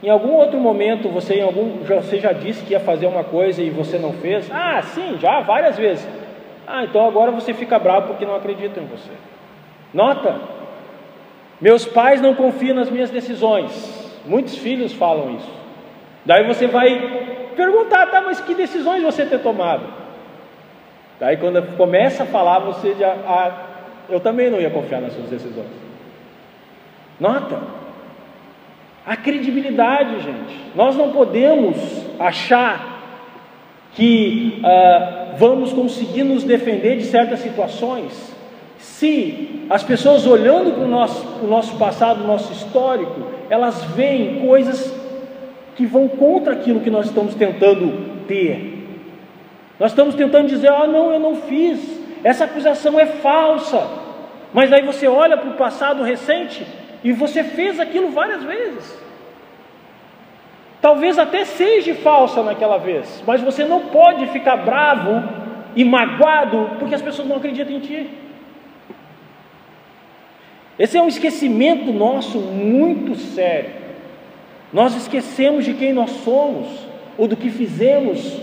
[0.03, 3.61] em algum outro momento você, em algum, você já disse que ia fazer uma coisa
[3.63, 4.49] e você não fez?
[4.51, 6.09] Ah, sim, já várias vezes.
[6.67, 9.11] Ah, então agora você fica bravo porque não acreditam em você.
[9.93, 10.37] Nota,
[11.61, 14.21] meus pais não confiam nas minhas decisões.
[14.25, 15.51] Muitos filhos falam isso.
[16.25, 19.83] Daí você vai perguntar, tá, mas que decisões você tem tomado?
[21.19, 23.67] Daí quando começa a falar, você já, ah,
[24.09, 25.67] eu também não ia confiar nas suas decisões.
[27.19, 27.59] Nota,
[29.09, 30.61] a credibilidade, gente.
[30.75, 31.79] Nós não podemos
[32.19, 32.99] achar
[33.95, 38.37] que ah, vamos conseguir nos defender de certas situações
[38.77, 44.47] se as pessoas olhando para o nosso, o nosso passado, o nosso histórico, elas veem
[44.47, 44.95] coisas
[45.75, 49.01] que vão contra aquilo que nós estamos tentando ter.
[49.81, 51.81] Nós estamos tentando dizer: ah, não, eu não fiz,
[52.23, 53.89] essa acusação é falsa.
[54.53, 56.67] Mas aí você olha para o passado recente
[57.03, 58.99] e você fez aquilo várias vezes.
[60.81, 65.23] Talvez até seja falsa naquela vez, mas você não pode ficar bravo
[65.75, 68.11] e magoado porque as pessoas não acreditam em ti.
[70.79, 73.71] Esse é um esquecimento nosso muito sério.
[74.73, 76.69] Nós esquecemos de quem nós somos
[77.17, 78.41] ou do que fizemos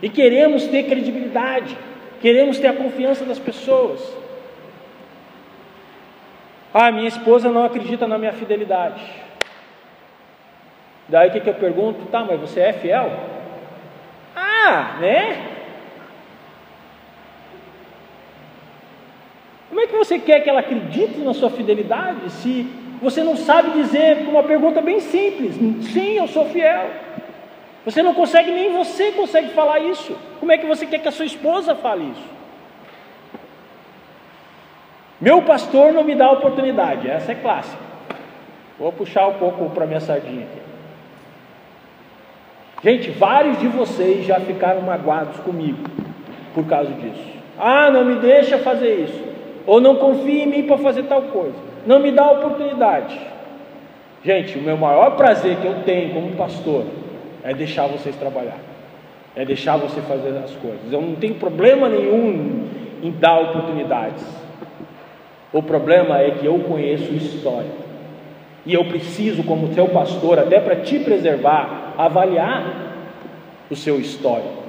[0.00, 1.76] e queremos ter credibilidade,
[2.22, 4.00] queremos ter a confiança das pessoas.
[6.78, 9.02] Ah, minha esposa não acredita na minha fidelidade.
[11.08, 12.04] Daí o que, que eu pergunto?
[12.10, 13.10] Tá, mas você é fiel?
[14.36, 15.52] Ah, né?
[19.70, 23.70] Como é que você quer que ela acredite na sua fidelidade se você não sabe
[23.70, 25.54] dizer uma pergunta bem simples:
[25.94, 26.90] sim, eu sou fiel.
[27.86, 30.14] Você não consegue, nem você consegue falar isso.
[30.38, 32.35] Como é que você quer que a sua esposa fale isso?
[35.20, 37.82] Meu pastor não me dá oportunidade, essa é clássica.
[38.78, 40.66] Vou puxar um pouco para minha sardinha aqui.
[42.82, 45.82] Gente, vários de vocês já ficaram magoados comigo
[46.54, 47.36] por causa disso.
[47.58, 49.26] Ah, não me deixa fazer isso
[49.66, 53.18] ou não confia em mim para fazer tal coisa, não me dá oportunidade.
[54.24, 56.84] Gente, o meu maior prazer que eu tenho como pastor
[57.42, 58.58] é deixar vocês trabalhar,
[59.34, 60.92] é deixar você fazer as coisas.
[60.92, 62.68] Eu não tenho problema nenhum
[63.02, 64.24] em dar oportunidades.
[65.52, 67.70] O problema é que eu conheço história.
[68.64, 72.94] E eu preciso, como seu pastor, até para te preservar, avaliar
[73.70, 74.64] o seu histórico.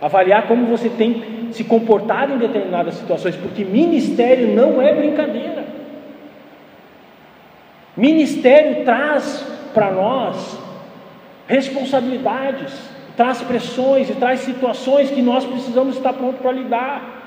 [0.00, 5.64] Avaliar como você tem se comportado em determinadas situações, porque ministério não é brincadeira.
[7.96, 10.58] Ministério traz para nós
[11.46, 12.72] responsabilidades,
[13.16, 17.21] traz pressões e traz situações que nós precisamos estar prontos para lidar.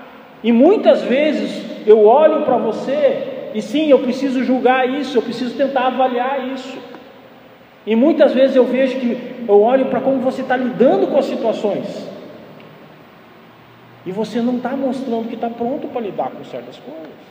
[0.46, 5.58] E muitas vezes eu olho para você e sim, eu preciso julgar isso, eu preciso
[5.58, 6.78] tentar avaliar isso.
[7.84, 11.26] E muitas vezes eu vejo que eu olho para como você está lidando com as
[11.26, 12.08] situações.
[14.06, 17.26] E você não está mostrando que está pronto para lidar com certas coisas.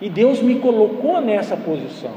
[0.00, 2.14] E Deus me colocou nessa posição.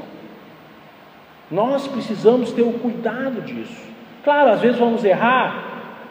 [1.50, 3.90] Nós precisamos ter o cuidado disso.
[4.22, 5.64] Claro, às vezes vamos errar,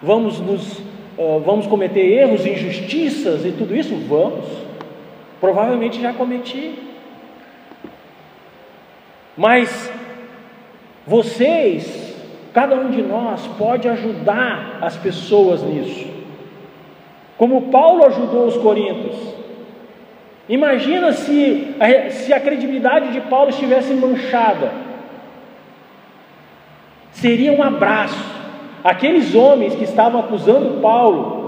[0.04, 0.82] vamos nos,
[1.20, 4.46] uh, vamos cometer erros, injustiças e tudo isso, vamos.
[5.40, 6.74] Provavelmente já cometi.
[9.38, 9.92] Mas
[11.06, 12.16] vocês,
[12.54, 16.20] cada um de nós pode ajudar as pessoas nisso
[17.40, 19.16] como Paulo ajudou os coríntios.
[20.50, 21.74] Imagina se
[22.10, 24.74] se a credibilidade de Paulo estivesse manchada.
[27.12, 28.39] Seria um abraço.
[28.84, 31.40] Aqueles homens que estavam acusando Paulo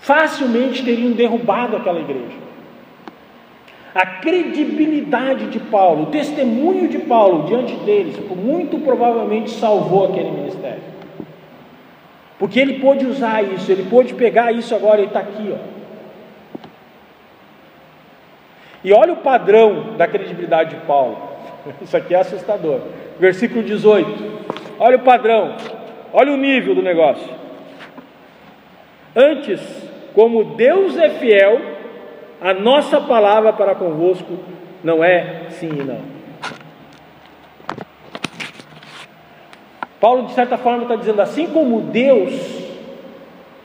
[0.00, 2.46] facilmente teriam derrubado aquela igreja.
[3.94, 10.82] A credibilidade de Paulo, o testemunho de Paulo diante deles, muito provavelmente salvou aquele ministério.
[12.38, 15.76] Porque ele pôde usar isso, ele pôde pegar isso agora, ele está aqui, ó.
[18.84, 21.18] E olha o padrão da credibilidade de Paulo.
[21.82, 22.80] Isso aqui é assustador.
[23.18, 24.45] Versículo 18.
[24.78, 25.56] Olha o padrão.
[26.12, 27.28] Olha o nível do negócio.
[29.14, 29.60] Antes,
[30.14, 31.60] como Deus é fiel,
[32.40, 34.38] a nossa palavra para convosco
[34.84, 36.16] não é sim e não.
[40.00, 42.32] Paulo, de certa forma, está dizendo assim como Deus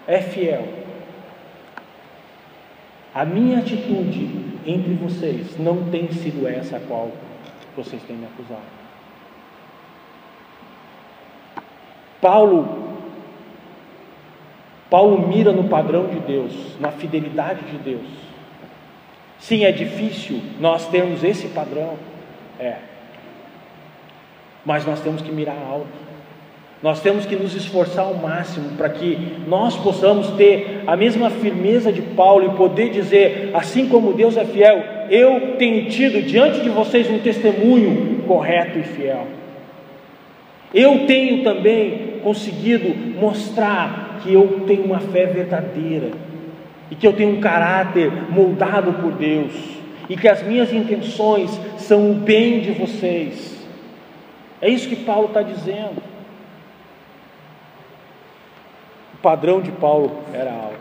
[0.07, 0.65] é fiel,
[3.13, 4.29] a minha atitude
[4.65, 7.11] entre vocês não tem sido essa a qual
[7.75, 8.80] vocês têm me acusado.
[12.21, 12.81] Paulo
[14.91, 18.05] Paulo mira no padrão de Deus, na fidelidade de Deus.
[19.39, 21.93] Sim, é difícil nós termos esse padrão,
[22.59, 22.75] é,
[24.65, 26.11] mas nós temos que mirar alto.
[26.83, 31.93] Nós temos que nos esforçar ao máximo para que nós possamos ter a mesma firmeza
[31.93, 36.69] de Paulo e poder dizer, assim como Deus é fiel, eu tenho tido diante de
[36.69, 39.27] vocês um testemunho correto e fiel.
[40.73, 46.11] Eu tenho também conseguido mostrar que eu tenho uma fé verdadeira
[46.89, 49.53] e que eu tenho um caráter moldado por Deus
[50.09, 53.65] e que as minhas intenções são o bem de vocês.
[54.61, 56.11] É isso que Paulo está dizendo
[59.21, 60.79] padrão de Paulo era alto.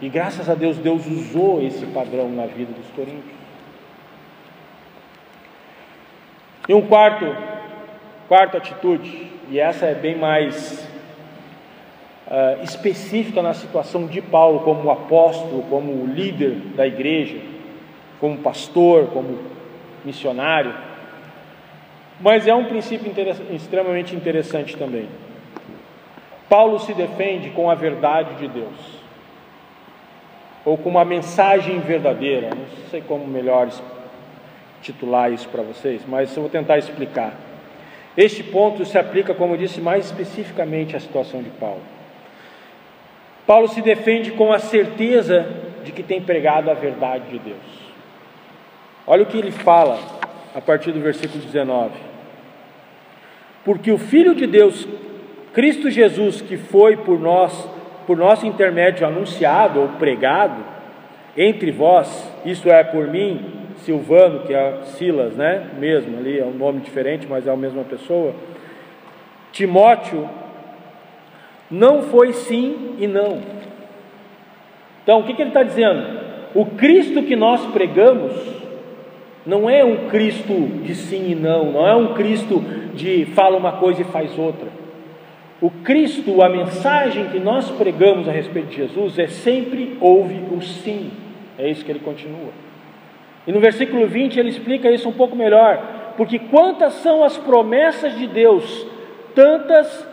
[0.00, 3.34] E graças a Deus, Deus usou esse padrão na vida dos coríntios.
[6.68, 7.24] E um quarto,
[8.28, 10.86] quarta atitude, e essa é bem mais
[12.26, 17.38] uh, específica na situação de Paulo como apóstolo, como líder da igreja,
[18.20, 19.38] como pastor, como
[20.04, 20.74] missionário,
[22.20, 23.12] mas é um princípio
[23.50, 25.08] extremamente interessante também.
[26.48, 29.02] Paulo se defende com a verdade de Deus,
[30.64, 33.68] ou com uma mensagem verdadeira, não sei como melhor
[34.80, 37.34] titular isso para vocês, mas eu vou tentar explicar.
[38.16, 41.82] Este ponto se aplica, como disse, mais especificamente à situação de Paulo.
[43.46, 45.46] Paulo se defende com a certeza
[45.84, 47.84] de que tem pregado a verdade de Deus.
[49.06, 49.98] Olha o que ele fala
[50.54, 51.90] a partir do versículo 19:
[53.64, 54.86] Porque o Filho de Deus
[55.54, 57.68] Cristo Jesus, que foi por nós,
[58.08, 60.64] por nosso intermédio anunciado ou pregado
[61.36, 65.70] entre vós, isso é por mim, Silvano, que é Silas, né?
[65.78, 68.34] Mesmo ali, é um nome diferente, mas é a mesma pessoa.
[69.52, 70.28] Timóteo,
[71.70, 73.40] não foi sim e não.
[75.02, 76.20] Então, o que, que ele está dizendo?
[76.54, 78.32] O Cristo que nós pregamos
[79.44, 83.72] não é um Cristo de sim e não, não é um Cristo de fala uma
[83.72, 84.68] coisa e faz outra.
[85.60, 90.60] O Cristo, a mensagem que nós pregamos a respeito de Jesus é sempre ouve o
[90.62, 91.10] sim.
[91.58, 92.63] É isso que ele continua.
[93.46, 98.16] E no versículo 20 ele explica isso um pouco melhor, porque quantas são as promessas
[98.16, 98.86] de Deus,
[99.34, 100.08] tantas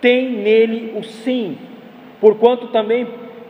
[0.00, 1.58] tem nele o sim,
[2.20, 3.06] porquanto também,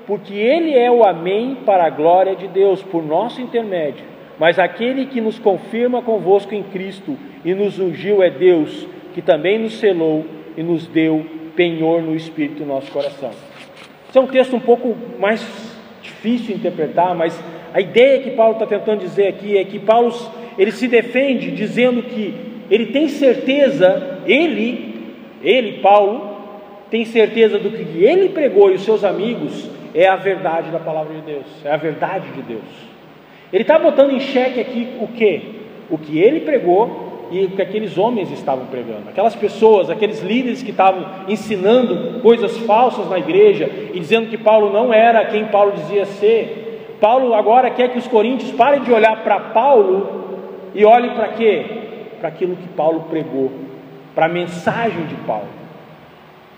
[0.06, 4.04] porque ele é o amém para a glória de Deus, por nosso intermédio.
[4.38, 9.58] Mas aquele que nos confirma convosco em Cristo e nos ungiu é Deus, que também
[9.58, 10.24] nos selou
[10.56, 13.30] e nos deu penhor no Espírito no nosso coração.
[14.08, 15.40] Esse é um texto um pouco mais
[16.02, 17.38] difícil de interpretar, mas
[17.72, 20.12] a ideia que Paulo está tentando dizer aqui é que Paulo
[20.58, 22.34] ele se defende dizendo que
[22.70, 26.36] ele tem certeza, ele, ele, Paulo,
[26.90, 31.14] tem certeza do que ele pregou e os seus amigos é a verdade da palavra
[31.14, 32.90] de Deus, é a verdade de Deus.
[33.52, 35.42] Ele está botando em xeque aqui o que?
[35.90, 39.08] O que ele pregou e o que aqueles homens estavam pregando.
[39.08, 44.72] Aquelas pessoas, aqueles líderes que estavam ensinando coisas falsas na igreja e dizendo que Paulo
[44.72, 46.59] não era quem Paulo dizia ser.
[47.00, 50.20] Paulo agora quer que os coríntios parem de olhar para Paulo
[50.74, 51.64] e olhem para quê?
[52.20, 53.50] Para aquilo que Paulo pregou,
[54.14, 55.48] para a mensagem de Paulo.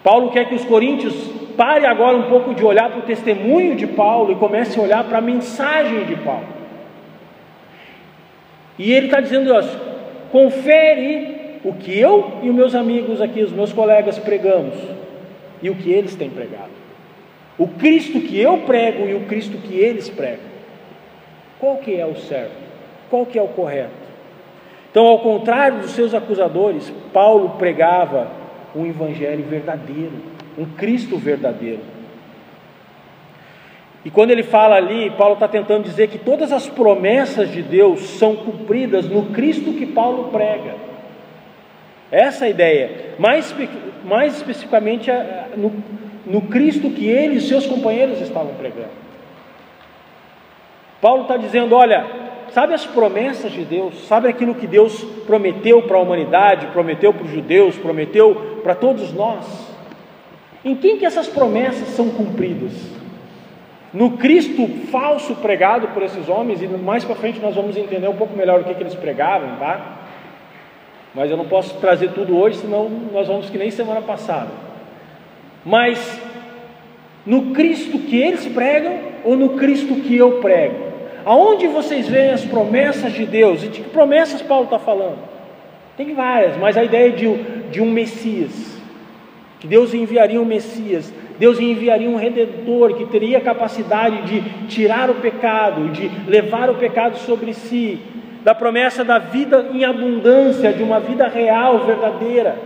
[0.03, 1.15] Paulo quer que os coríntios
[1.57, 5.05] parem agora um pouco de olhar para o testemunho de Paulo e comecem a olhar
[5.05, 6.49] para a mensagem de Paulo.
[8.79, 9.53] E ele está dizendo
[10.33, 14.75] confere o que eu e os meus amigos aqui, os meus colegas pregamos
[15.63, 16.82] e o que eles têm pregado.
[17.63, 20.51] O Cristo que eu prego e o Cristo que eles pregam.
[21.61, 22.57] Qual que é o certo?
[23.09, 23.93] Qual que é o correto?
[24.91, 28.33] Então, ao contrário dos seus acusadores, Paulo pregava
[28.75, 30.11] um evangelho verdadeiro,
[30.59, 31.83] um Cristo verdadeiro.
[34.05, 38.01] E quando ele fala ali, Paulo está tentando dizer que todas as promessas de Deus
[38.19, 40.75] são cumpridas no Cristo que Paulo prega.
[42.11, 42.91] Essa é a ideia.
[43.21, 43.55] Mais,
[44.05, 45.09] mais especificamente
[45.57, 45.73] no,
[46.27, 49.03] no Cristo que ele e seus companheiros estavam pregando.
[51.01, 52.07] Paulo está dizendo: olha,
[52.51, 57.25] sabe as promessas de Deus, sabe aquilo que Deus prometeu para a humanidade, prometeu para
[57.25, 59.73] os judeus, prometeu para todos nós.
[60.65, 62.73] Em quem que essas promessas são cumpridas?
[63.93, 68.17] no Cristo falso pregado por esses homens, e mais para frente nós vamos entender um
[68.17, 69.99] pouco melhor o que, que eles pregavam, tá?
[71.15, 74.49] Mas eu não posso trazer tudo hoje, senão nós vamos que nem semana passada.
[75.65, 76.21] Mas
[77.25, 80.93] no Cristo que eles pregam ou no Cristo que eu prego?
[81.25, 83.63] Aonde vocês veem as promessas de Deus?
[83.63, 85.19] E de que promessas Paulo está falando?
[85.97, 87.33] Tem várias, mas a ideia de,
[87.71, 88.81] de um Messias,
[89.61, 95.17] que Deus enviaria um Messias, Deus enviaria um redentor que teria capacidade de tirar o
[95.17, 98.01] pecado, de levar o pecado sobre si,
[98.43, 102.59] da promessa da vida em abundância, de uma vida real, verdadeira,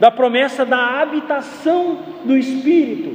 [0.00, 3.14] da promessa da habitação do Espírito.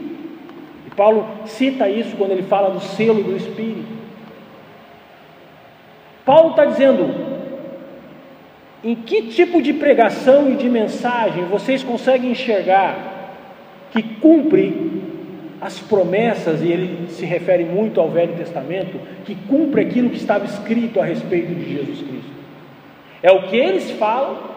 [0.86, 3.96] E Paulo cita isso quando ele fala do selo do Espírito.
[6.24, 7.12] Paulo está dizendo:
[8.84, 13.32] em que tipo de pregação e de mensagem vocês conseguem enxergar
[13.92, 15.02] que cumpre
[15.60, 20.46] as promessas, e ele se refere muito ao Velho Testamento, que cumpre aquilo que estava
[20.46, 22.32] escrito a respeito de Jesus Cristo?
[23.24, 24.55] É o que eles falam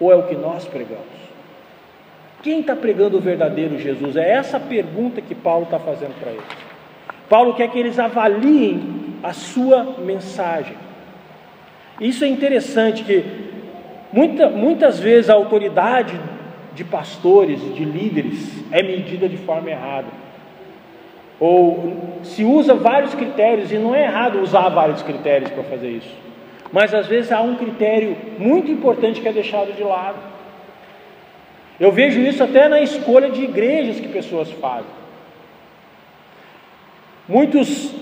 [0.00, 1.20] ou é o que nós pregamos?
[2.42, 4.16] Quem está pregando o verdadeiro Jesus?
[4.16, 6.42] É essa pergunta que Paulo está fazendo para eles.
[7.28, 8.82] Paulo quer que eles avaliem
[9.22, 10.74] a sua mensagem.
[12.00, 13.22] Isso é interessante que
[14.10, 16.18] muita, muitas vezes a autoridade
[16.74, 20.08] de pastores, de líderes, é medida de forma errada.
[21.38, 26.29] Ou se usa vários critérios, e não é errado usar vários critérios para fazer isso.
[26.72, 30.18] Mas às vezes há um critério muito importante que é deixado de lado.
[31.78, 35.00] Eu vejo isso até na escolha de igrejas que pessoas fazem.
[37.26, 37.94] Muitos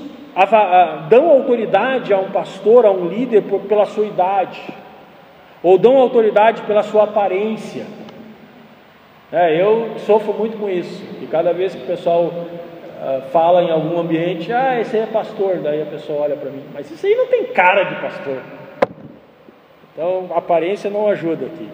[1.08, 4.60] dão autoridade a um pastor, a um líder, pela sua idade,
[5.62, 7.86] ou dão autoridade pela sua aparência.
[9.30, 13.70] É, eu sofro muito com isso, e cada vez que o pessoal uh, fala em
[13.70, 17.04] algum ambiente, ah, esse aí é pastor, daí a pessoa olha para mim, mas isso
[17.04, 18.38] aí não tem cara de pastor.
[19.98, 21.68] Então, aparência não ajuda aqui.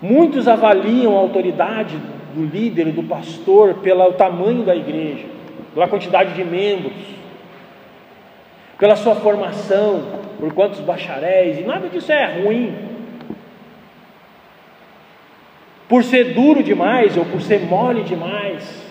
[0.00, 1.96] Muitos avaliam a autoridade
[2.34, 5.26] do líder, do pastor, pelo tamanho da igreja
[5.74, 6.92] pela quantidade de membros,
[8.78, 10.02] pela sua formação,
[10.38, 12.74] por quantos bacharéis, e nada disso é ruim.
[15.88, 18.82] Por ser duro demais ou por ser mole demais,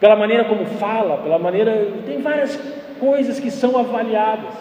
[0.00, 1.88] pela maneira como fala, pela maneira.
[2.06, 2.56] Tem várias
[2.98, 4.54] coisas que são avaliadas,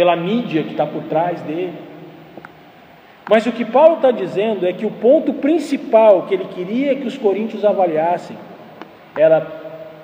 [0.00, 1.74] pela mídia que está por trás dele.
[3.28, 7.06] Mas o que Paulo está dizendo é que o ponto principal que ele queria que
[7.06, 8.34] os coríntios avaliassem
[9.14, 9.42] era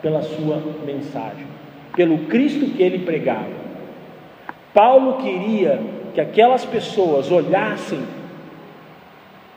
[0.03, 1.47] pela sua mensagem,
[1.95, 3.49] pelo Cristo que ele pregava.
[4.75, 5.81] Paulo queria
[6.13, 8.01] que aquelas pessoas olhassem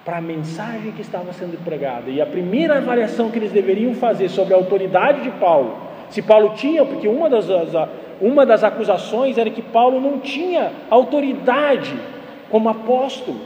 [0.05, 2.09] para a mensagem que estava sendo pregada.
[2.09, 5.75] E a primeira avaliação que eles deveriam fazer sobre a autoridade de Paulo,
[6.09, 7.49] se Paulo tinha, porque uma das,
[8.21, 11.97] uma das acusações era que Paulo não tinha autoridade
[12.49, 13.39] como apóstolo.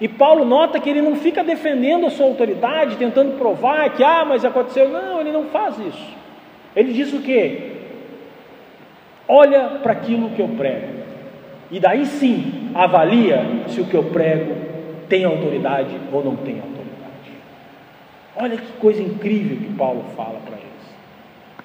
[0.00, 4.24] E Paulo nota que ele não fica defendendo a sua autoridade, tentando provar que, ah,
[4.24, 4.88] mas aconteceu.
[4.88, 6.16] Não, ele não faz isso.
[6.74, 7.72] Ele diz o quê?
[9.28, 11.02] Olha para aquilo que eu prego.
[11.70, 14.54] E daí sim, avalia se o que eu prego
[15.08, 16.82] tem autoridade ou não tem autoridade.
[18.36, 20.96] Olha que coisa incrível que Paulo fala para eles.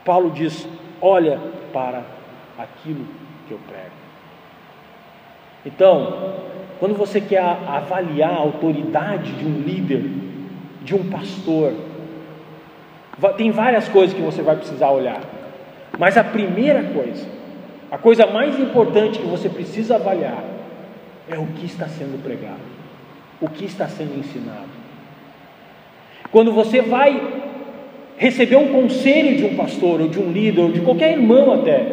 [0.05, 0.67] Paulo diz:
[1.01, 1.39] olha
[1.71, 2.03] para
[2.57, 3.05] aquilo
[3.47, 3.91] que eu prego.
[5.65, 6.35] Então,
[6.79, 10.09] quando você quer avaliar a autoridade de um líder,
[10.81, 11.73] de um pastor,
[13.35, 15.21] tem várias coisas que você vai precisar olhar.
[15.97, 17.27] Mas a primeira coisa,
[17.91, 20.43] a coisa mais importante que você precisa avaliar
[21.27, 22.59] é o que está sendo pregado,
[23.41, 24.69] o que está sendo ensinado.
[26.31, 27.46] Quando você vai
[28.17, 31.85] receber um conselho de um pastor, ou de um líder, ou de qualquer irmão até,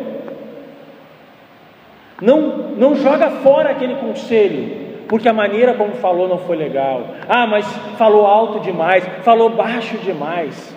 [2.21, 7.09] não, não joga fora aquele conselho, porque a maneira como falou não foi legal.
[7.29, 7.67] Ah, mas
[7.99, 10.75] falou alto demais, falou baixo demais,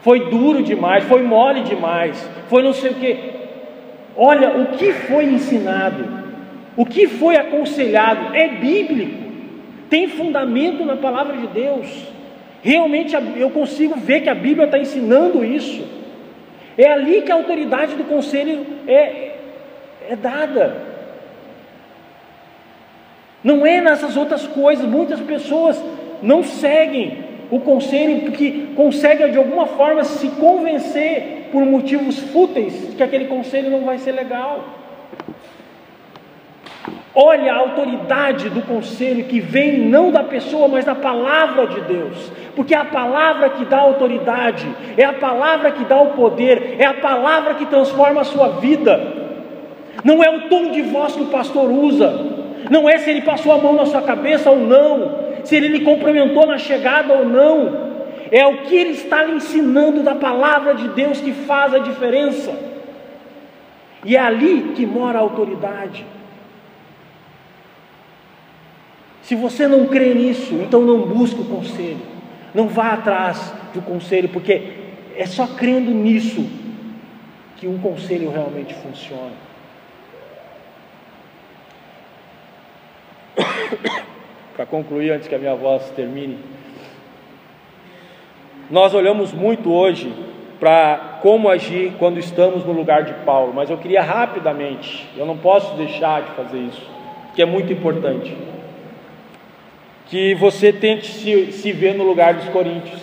[0.00, 3.36] foi duro demais, foi mole demais, foi não sei o que.
[4.16, 6.04] Olha, o que foi ensinado,
[6.76, 9.26] o que foi aconselhado é bíblico,
[9.90, 12.15] tem fundamento na palavra de Deus.
[12.66, 15.86] Realmente eu consigo ver que a Bíblia está ensinando isso.
[16.76, 19.36] É ali que a autoridade do conselho é,
[20.10, 20.76] é dada.
[23.44, 24.84] Não é nessas outras coisas.
[24.84, 25.80] Muitas pessoas
[26.20, 33.02] não seguem o conselho porque conseguem de alguma forma se convencer por motivos fúteis que
[33.04, 34.64] aquele conselho não vai ser legal.
[37.18, 42.30] Olha a autoridade do conselho que vem não da pessoa, mas da palavra de Deus,
[42.54, 46.84] porque é a palavra que dá autoridade, é a palavra que dá o poder, é
[46.84, 49.00] a palavra que transforma a sua vida.
[50.04, 52.20] Não é o tom de voz que o pastor usa,
[52.70, 55.80] não é se ele passou a mão na sua cabeça ou não, se ele lhe
[55.80, 57.96] cumprimentou na chegada ou não,
[58.30, 62.52] é o que ele está lhe ensinando da palavra de Deus que faz a diferença,
[64.04, 66.04] e é ali que mora a autoridade.
[69.26, 71.98] Se você não crê nisso, então não busque o conselho.
[72.54, 74.70] Não vá atrás do conselho, porque
[75.16, 76.48] é só crendo nisso
[77.56, 79.32] que um conselho realmente funciona.
[84.54, 86.38] Para concluir, antes que a minha voz termine,
[88.70, 90.14] nós olhamos muito hoje
[90.60, 95.36] para como agir quando estamos no lugar de Paulo, mas eu queria rapidamente, eu não
[95.36, 96.88] posso deixar de fazer isso,
[97.34, 98.55] que é muito importante
[100.08, 103.00] que você tente se, se ver no lugar dos coríntios.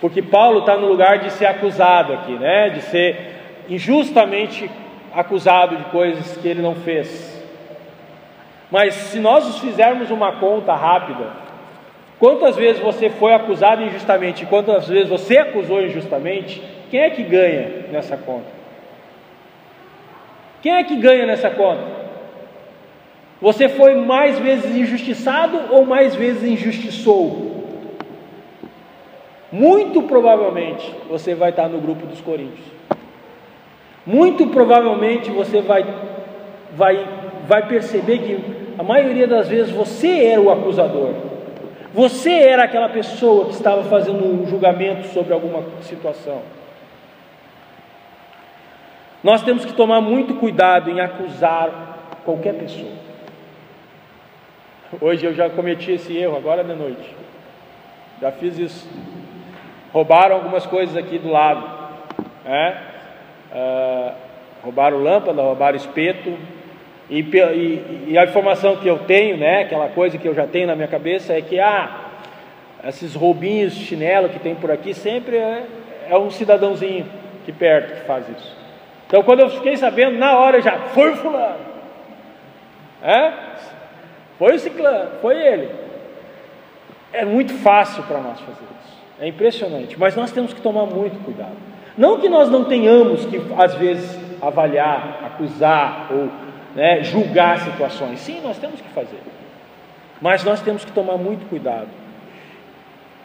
[0.00, 2.70] Porque Paulo está no lugar de ser acusado aqui, né?
[2.70, 3.34] De ser
[3.68, 4.70] injustamente
[5.12, 7.42] acusado de coisas que ele não fez.
[8.70, 11.30] Mas se nós os fizermos uma conta rápida,
[12.18, 17.22] quantas vezes você foi acusado injustamente e quantas vezes você acusou injustamente, quem é que
[17.22, 18.56] ganha nessa conta?
[20.62, 22.05] Quem é que ganha nessa conta?
[23.40, 27.54] Você foi mais vezes injustiçado ou mais vezes injustiçou?
[29.52, 32.66] Muito provavelmente você vai estar no grupo dos coríntios.
[34.04, 35.84] Muito provavelmente você vai,
[36.72, 37.06] vai,
[37.46, 41.14] vai perceber que a maioria das vezes você era o acusador.
[41.92, 46.42] Você era aquela pessoa que estava fazendo um julgamento sobre alguma situação.
[49.24, 53.05] Nós temos que tomar muito cuidado em acusar qualquer pessoa.
[55.00, 57.12] Hoje eu já cometi esse erro, agora de noite.
[58.20, 58.88] Já fiz isso.
[59.92, 61.66] Roubaram algumas coisas aqui do lado.
[62.44, 62.82] Né?
[63.52, 64.12] Uh,
[64.62, 66.38] roubaram lâmpada, roubaram espeto.
[67.10, 70.68] E, e, e, a informação que eu tenho, né, aquela coisa que eu já tenho
[70.68, 72.04] na minha cabeça é que ah,
[72.84, 75.66] esses roubinhos de chinelo que tem por aqui sempre é,
[76.10, 77.06] é um cidadãozinho
[77.42, 78.56] aqui perto que faz isso.
[79.06, 81.76] Então quando eu fiquei sabendo, na hora já foi fulano.
[83.02, 83.45] É?
[84.38, 85.70] Foi o ciclano, foi ele.
[87.12, 88.96] É muito fácil para nós fazer isso.
[89.20, 91.56] É impressionante, mas nós temos que tomar muito cuidado.
[91.96, 96.28] Não que nós não tenhamos que, às vezes, avaliar, acusar ou
[96.74, 98.20] né, julgar situações.
[98.20, 99.20] Sim, nós temos que fazer.
[100.20, 101.88] Mas nós temos que tomar muito cuidado.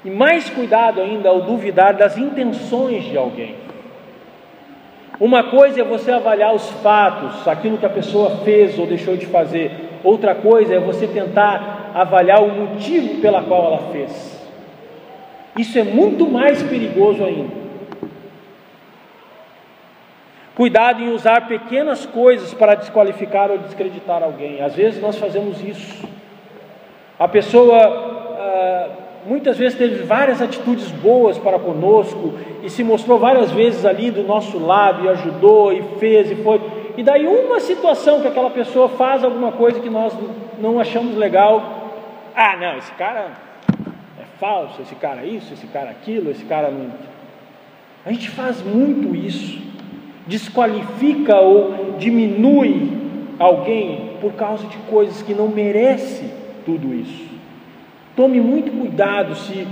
[0.05, 3.55] E mais cuidado ainda ao duvidar das intenções de alguém.
[5.20, 9.26] Uma coisa é você avaliar os fatos, aquilo que a pessoa fez ou deixou de
[9.28, 9.90] fazer.
[10.03, 14.41] Outra coisa é você tentar avaliar o motivo pela qual ela fez.
[15.57, 17.61] Isso é muito mais perigoso ainda.
[20.55, 24.61] Cuidado em usar pequenas coisas para desqualificar ou descreditar alguém.
[24.61, 26.07] Às vezes nós fazemos isso.
[27.17, 28.89] A pessoa ah,
[29.25, 32.33] muitas vezes teve várias atitudes boas para conosco
[32.63, 36.59] e se mostrou várias vezes ali do nosso lado e ajudou e fez e foi
[36.97, 40.13] e daí uma situação que aquela pessoa faz alguma coisa que nós
[40.59, 41.81] não achamos legal,
[42.35, 43.31] ah, não, esse cara
[44.19, 46.91] é falso, esse cara é isso, esse cara é aquilo, esse cara não.
[48.05, 49.61] A gente faz muito isso,
[50.27, 52.99] desqualifica ou diminui
[53.39, 56.31] alguém por causa de coisas que não merece
[56.65, 57.29] tudo isso.
[58.15, 59.67] Tome muito cuidado se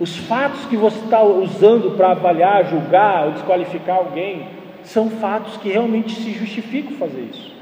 [0.00, 4.48] os fatos que você está usando para avaliar, julgar ou desqualificar alguém
[4.84, 7.54] são fatos que realmente se justificam fazer isso.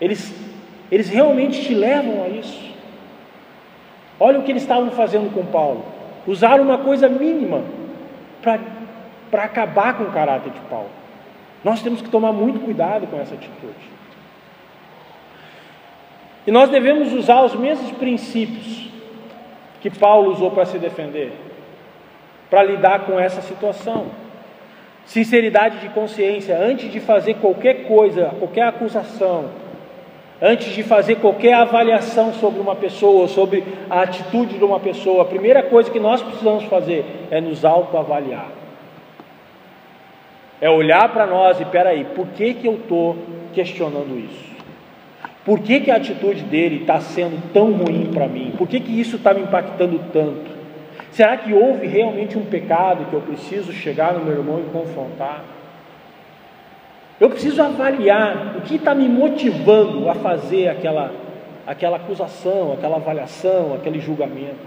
[0.00, 0.34] Eles,
[0.90, 2.68] eles realmente te levam a isso.
[4.20, 5.84] Olha o que eles estavam fazendo com Paulo.
[6.26, 7.62] Usaram uma coisa mínima
[8.42, 10.90] para acabar com o caráter de Paulo.
[11.62, 13.98] Nós temos que tomar muito cuidado com essa atitude.
[16.46, 18.88] E nós devemos usar os mesmos princípios
[19.80, 21.32] que Paulo usou para se defender,
[22.48, 24.06] para lidar com essa situação.
[25.08, 29.46] Sinceridade de consciência antes de fazer qualquer coisa, qualquer acusação,
[30.40, 35.24] antes de fazer qualquer avaliação sobre uma pessoa, sobre a atitude de uma pessoa, a
[35.24, 38.48] primeira coisa que nós precisamos fazer é nos autoavaliar.
[40.60, 43.16] É olhar para nós e peraí, por que, que eu estou
[43.54, 44.46] questionando isso?
[45.42, 48.52] Por que, que a atitude dele está sendo tão ruim para mim?
[48.58, 50.57] Por que, que isso está me impactando tanto?
[51.18, 55.42] Será que houve realmente um pecado que eu preciso chegar no meu irmão e confrontar?
[57.18, 61.12] Eu preciso avaliar o que está me motivando a fazer aquela,
[61.66, 64.64] aquela acusação, aquela avaliação, aquele julgamento.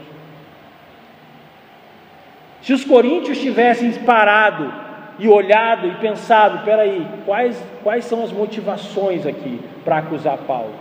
[2.62, 4.74] Se os coríntios tivessem parado
[5.20, 10.76] e olhado e pensado, peraí, quais, quais são as motivações aqui para acusar Paulo?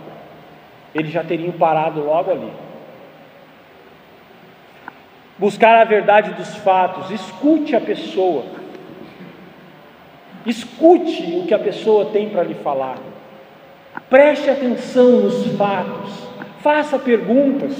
[0.93, 2.51] Eles já teriam parado logo ali
[5.41, 8.43] buscar a verdade dos fatos, escute a pessoa,
[10.45, 12.99] escute o que a pessoa tem para lhe falar,
[14.07, 16.11] preste atenção nos fatos,
[16.59, 17.73] faça perguntas,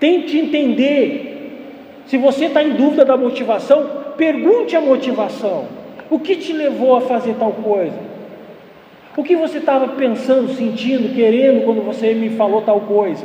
[0.00, 2.02] tente entender.
[2.06, 5.66] Se você está em dúvida da motivação, pergunte a motivação.
[6.10, 7.98] O que te levou a fazer tal coisa?
[9.16, 13.24] O que você estava pensando, sentindo, querendo quando você me falou tal coisa?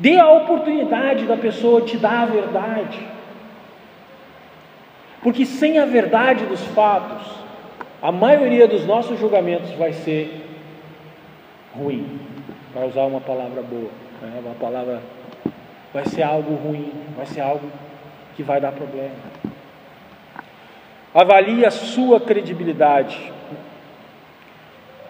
[0.00, 2.98] Dê a oportunidade da pessoa te dar a verdade.
[5.22, 7.30] Porque sem a verdade dos fatos,
[8.00, 10.46] a maioria dos nossos julgamentos vai ser
[11.76, 12.18] ruim,
[12.72, 13.90] para usar uma palavra boa,
[14.22, 14.40] né?
[14.42, 15.02] uma palavra
[15.92, 17.70] vai ser algo ruim, vai ser algo
[18.34, 19.10] que vai dar problema.
[21.12, 23.30] Avalie a sua credibilidade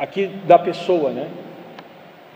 [0.00, 1.28] aqui da pessoa, né?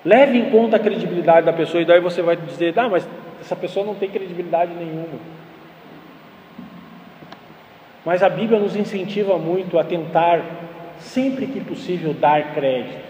[0.05, 3.09] Leve em conta a credibilidade da pessoa e daí você vai dizer, ah, mas
[3.41, 5.19] essa pessoa não tem credibilidade nenhuma.
[8.05, 10.43] Mas a Bíblia nos incentiva muito a tentar,
[10.99, 13.03] sempre que possível, dar crédito,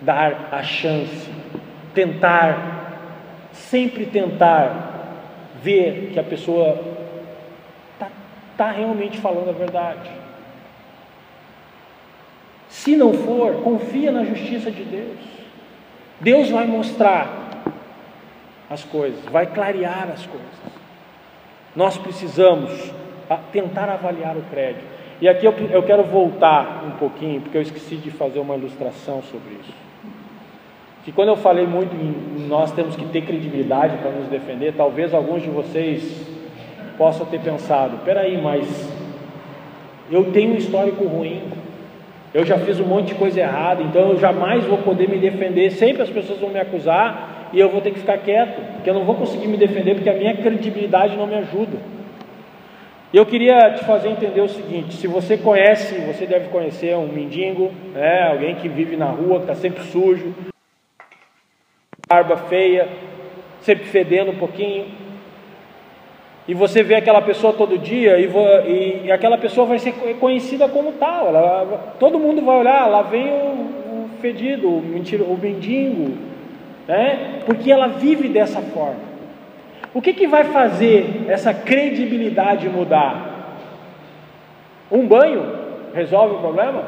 [0.00, 1.30] dar a chance,
[1.94, 4.88] tentar, sempre tentar
[5.62, 6.80] ver que a pessoa
[7.94, 8.08] está
[8.56, 10.10] tá realmente falando a verdade.
[12.68, 15.38] Se não for, confia na justiça de Deus.
[16.20, 17.48] Deus vai mostrar
[18.68, 20.48] as coisas, vai clarear as coisas.
[21.74, 22.92] Nós precisamos
[23.52, 24.84] tentar avaliar o crédito.
[25.20, 29.54] E aqui eu, quero voltar um pouquinho, porque eu esqueci de fazer uma ilustração sobre
[29.60, 29.74] isso.
[31.04, 35.12] Que quando eu falei muito em nós temos que ter credibilidade para nos defender, talvez
[35.14, 36.26] alguns de vocês
[36.96, 38.92] possam ter pensado: peraí, mas
[40.10, 41.50] eu tenho um histórico ruim,
[42.34, 45.70] eu já fiz um monte de coisa errada, então eu jamais vou poder me defender.
[45.70, 48.94] Sempre as pessoas vão me acusar e eu vou ter que ficar quieto, porque eu
[48.94, 51.78] não vou conseguir me defender, porque a minha credibilidade não me ajuda.
[53.12, 57.72] Eu queria te fazer entender o seguinte: se você conhece, você deve conhecer um mendigo,
[57.94, 60.34] né, alguém que vive na rua, que está sempre sujo,
[62.06, 62.88] barba feia,
[63.62, 64.86] sempre fedendo um pouquinho,
[66.48, 70.92] e você vê aquela pessoa todo dia, e, e, aquela pessoa vai ser conhecida como
[70.92, 76.16] tal, ela, todo mundo vai olhar, lá vem o, o fedido, o, mentira, o mendigo,
[76.88, 79.08] né, porque ela vive dessa forma.
[79.92, 83.58] O que, que vai fazer essa credibilidade mudar?
[84.90, 85.52] Um banho
[85.92, 86.82] resolve o problema?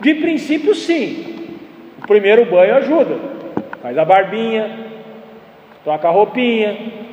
[0.00, 1.58] De princípio, sim.
[2.02, 3.16] O primeiro banho ajuda.
[3.82, 4.78] Faz a barbinha,
[5.84, 7.07] troca a roupinha.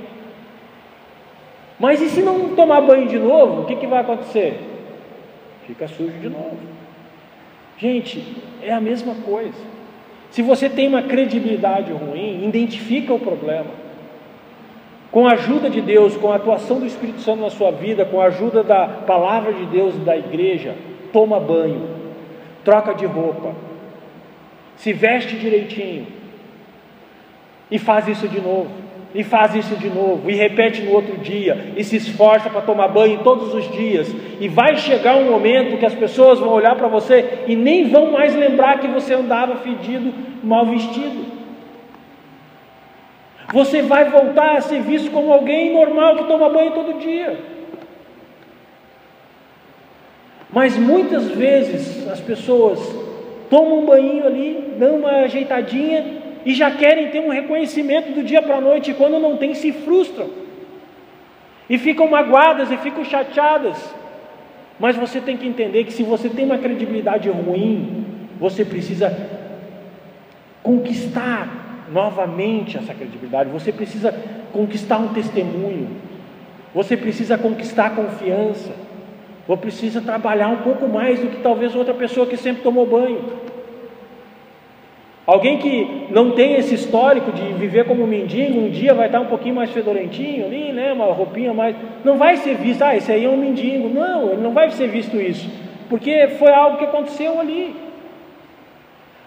[1.80, 4.60] Mas e se não tomar banho de novo, o que, que vai acontecer?
[5.68, 6.58] Fica sujo de novo.
[7.78, 8.24] Gente,
[8.62, 9.76] é a mesma coisa.
[10.32, 13.86] Se você tem uma credibilidade ruim, identifica o problema
[15.16, 18.20] com a ajuda de Deus, com a atuação do Espírito Santo na sua vida, com
[18.20, 20.76] a ajuda da palavra de Deus e da igreja,
[21.14, 21.88] toma banho,
[22.66, 23.56] troca de roupa,
[24.76, 26.06] se veste direitinho
[27.72, 28.70] e faz isso de novo,
[29.16, 32.90] e faz isso de novo, e repete no outro dia, e se esforça para tomar
[32.90, 36.90] banho todos os dias, e vai chegar um momento que as pessoas vão olhar para
[36.90, 40.14] você e nem vão mais lembrar que você andava fedido,
[40.44, 41.34] mal vestido.
[43.54, 47.40] Você vai voltar a ser visto como alguém normal que toma banho todo dia.
[50.52, 52.80] Mas muitas vezes as pessoas
[53.50, 58.42] tomam um banho ali, dão uma ajeitadinha e já querem ter um reconhecimento do dia
[58.42, 60.30] para a noite, e quando não tem, se frustram.
[61.68, 63.76] E ficam magoadas e ficam chateadas.
[64.80, 68.06] Mas você tem que entender que se você tem uma credibilidade ruim,
[68.40, 69.12] você precisa
[70.62, 73.50] conquistar novamente essa credibilidade.
[73.50, 74.14] Você precisa
[74.54, 75.90] conquistar um testemunho.
[76.74, 78.72] Você precisa conquistar confiança.
[79.48, 83.24] Você precisa trabalhar um pouco mais do que talvez outra pessoa que sempre tomou banho.
[85.26, 89.26] Alguém que não tem esse histórico de viver como mendigo, um dia vai estar um
[89.26, 90.94] pouquinho mais fedorentinho ali, né?
[90.94, 91.76] Uma roupinha mais.
[92.04, 93.90] Não vai ser visto, ah, esse aí é um mendigo.
[93.90, 95.50] Não, ele não vai ser visto isso.
[95.90, 97.76] Porque foi algo que aconteceu ali.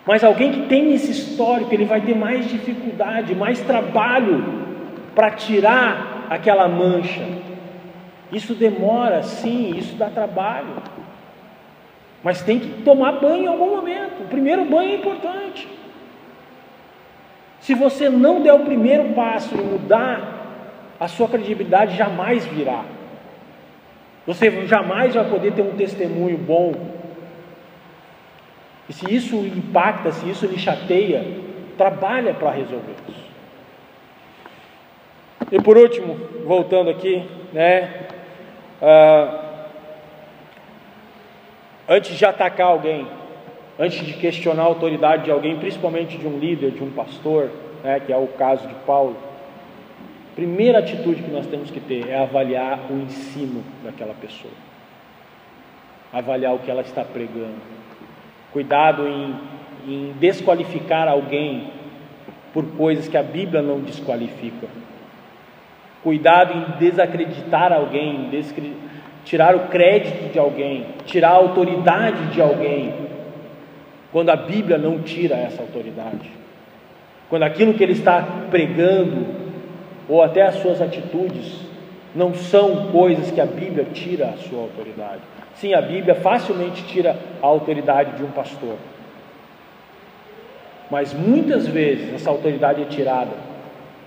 [0.06, 4.44] Mas alguém que tem esse histórico, ele vai ter mais dificuldade, mais trabalho
[5.16, 7.26] para tirar aquela mancha.
[8.32, 10.76] Isso demora, sim, isso dá trabalho.
[12.22, 14.22] Mas tem que tomar banho em algum momento.
[14.22, 15.77] O primeiro banho é importante.
[17.68, 20.46] Se você não der o primeiro passo em mudar,
[20.98, 22.82] a sua credibilidade jamais virá.
[24.26, 26.72] Você jamais vai poder ter um testemunho bom
[28.88, 31.22] e se isso impacta, se isso lhe chateia,
[31.76, 33.28] trabalha para resolver isso.
[35.52, 36.14] E por último,
[36.46, 38.06] voltando aqui, né?
[38.80, 39.38] Uh,
[41.86, 43.06] antes de atacar alguém,
[43.78, 47.50] antes de questionar a autoridade de alguém, principalmente de um líder, de um pastor,
[47.84, 49.16] né, que é o caso de Paulo,
[50.32, 54.52] a primeira atitude que nós temos que ter é avaliar o ensino daquela pessoa,
[56.12, 57.78] avaliar o que ela está pregando.
[58.52, 59.34] Cuidado em,
[59.86, 61.70] em desqualificar alguém
[62.52, 64.66] por coisas que a Bíblia não desqualifica.
[66.02, 68.30] Cuidado em desacreditar alguém,
[69.24, 73.07] tirar o crédito de alguém, tirar a autoridade de alguém,
[74.12, 76.30] quando a Bíblia não tira essa autoridade.
[77.28, 79.26] Quando aquilo que ele está pregando,
[80.08, 81.60] ou até as suas atitudes,
[82.14, 85.20] não são coisas que a Bíblia tira a sua autoridade.
[85.56, 88.76] Sim, a Bíblia facilmente tira a autoridade de um pastor.
[90.90, 93.32] Mas muitas vezes essa autoridade é tirada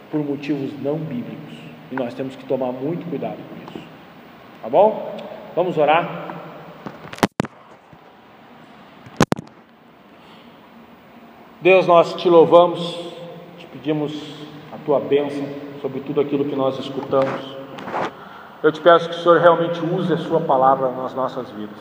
[0.09, 1.55] por motivos não bíblicos.
[1.91, 3.87] E nós temos que tomar muito cuidado com isso.
[4.63, 5.13] Tá bom?
[5.55, 6.30] Vamos orar.
[11.61, 12.97] Deus, nós te louvamos,
[13.59, 14.11] te pedimos
[14.73, 15.45] a tua bênção
[15.79, 17.55] sobre tudo aquilo que nós escutamos.
[18.63, 21.77] Eu te peço que o Senhor realmente use a Sua palavra nas nossas vidas.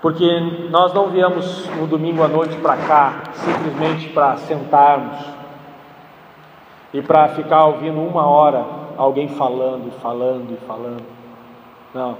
[0.00, 0.24] Porque
[0.70, 5.18] nós não viemos no domingo à noite para cá simplesmente para sentarmos
[6.94, 8.64] e para ficar ouvindo uma hora
[8.96, 11.04] alguém falando e falando e falando.
[11.92, 12.16] Não.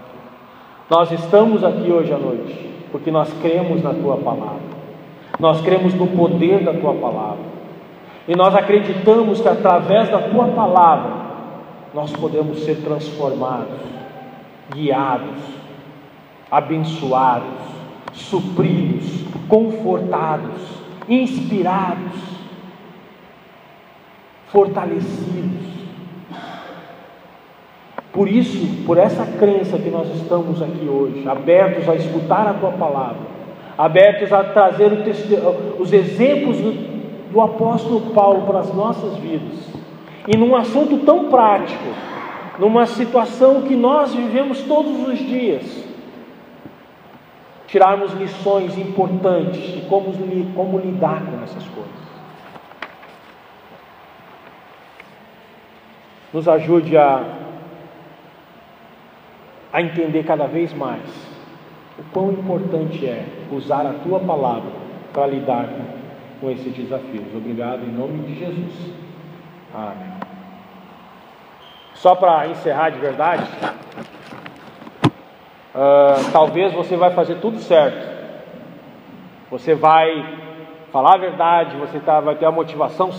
[0.90, 4.77] Nós estamos aqui hoje à noite porque nós cremos na tua palavra.
[5.38, 7.44] Nós cremos no poder da tua palavra.
[8.26, 11.28] E nós acreditamos que através da tua palavra
[11.94, 13.80] nós podemos ser transformados,
[14.70, 15.38] guiados,
[16.50, 17.58] abençoados,
[18.12, 20.60] supridos, confortados,
[21.08, 22.14] inspirados,
[24.48, 25.68] fortalecidos.
[28.12, 32.72] Por isso, por essa crença que nós estamos aqui hoje, abertos a escutar a tua
[32.72, 33.37] palavra,
[33.78, 34.90] abertos a trazer
[35.78, 36.72] os exemplos do,
[37.30, 39.56] do apóstolo Paulo para as nossas vidas,
[40.26, 41.84] e num assunto tão prático,
[42.58, 45.86] numa situação que nós vivemos todos os dias,
[47.68, 50.12] tirarmos lições importantes de como,
[50.54, 52.08] como lidar com essas coisas.
[56.32, 57.24] Nos ajude a,
[59.72, 61.27] a entender cada vez mais
[61.98, 64.70] o quão importante é usar a tua palavra
[65.12, 65.68] para lidar
[66.40, 67.34] com, esses desafios.
[67.34, 68.92] Obrigado em nome de Jesus.
[69.74, 70.18] Amém.
[71.94, 73.42] Só para encerrar de verdade,
[75.74, 78.16] uh, talvez você vai fazer tudo certo.
[79.50, 80.38] Você vai
[80.92, 83.06] falar a verdade, você tá, vai ter a motivação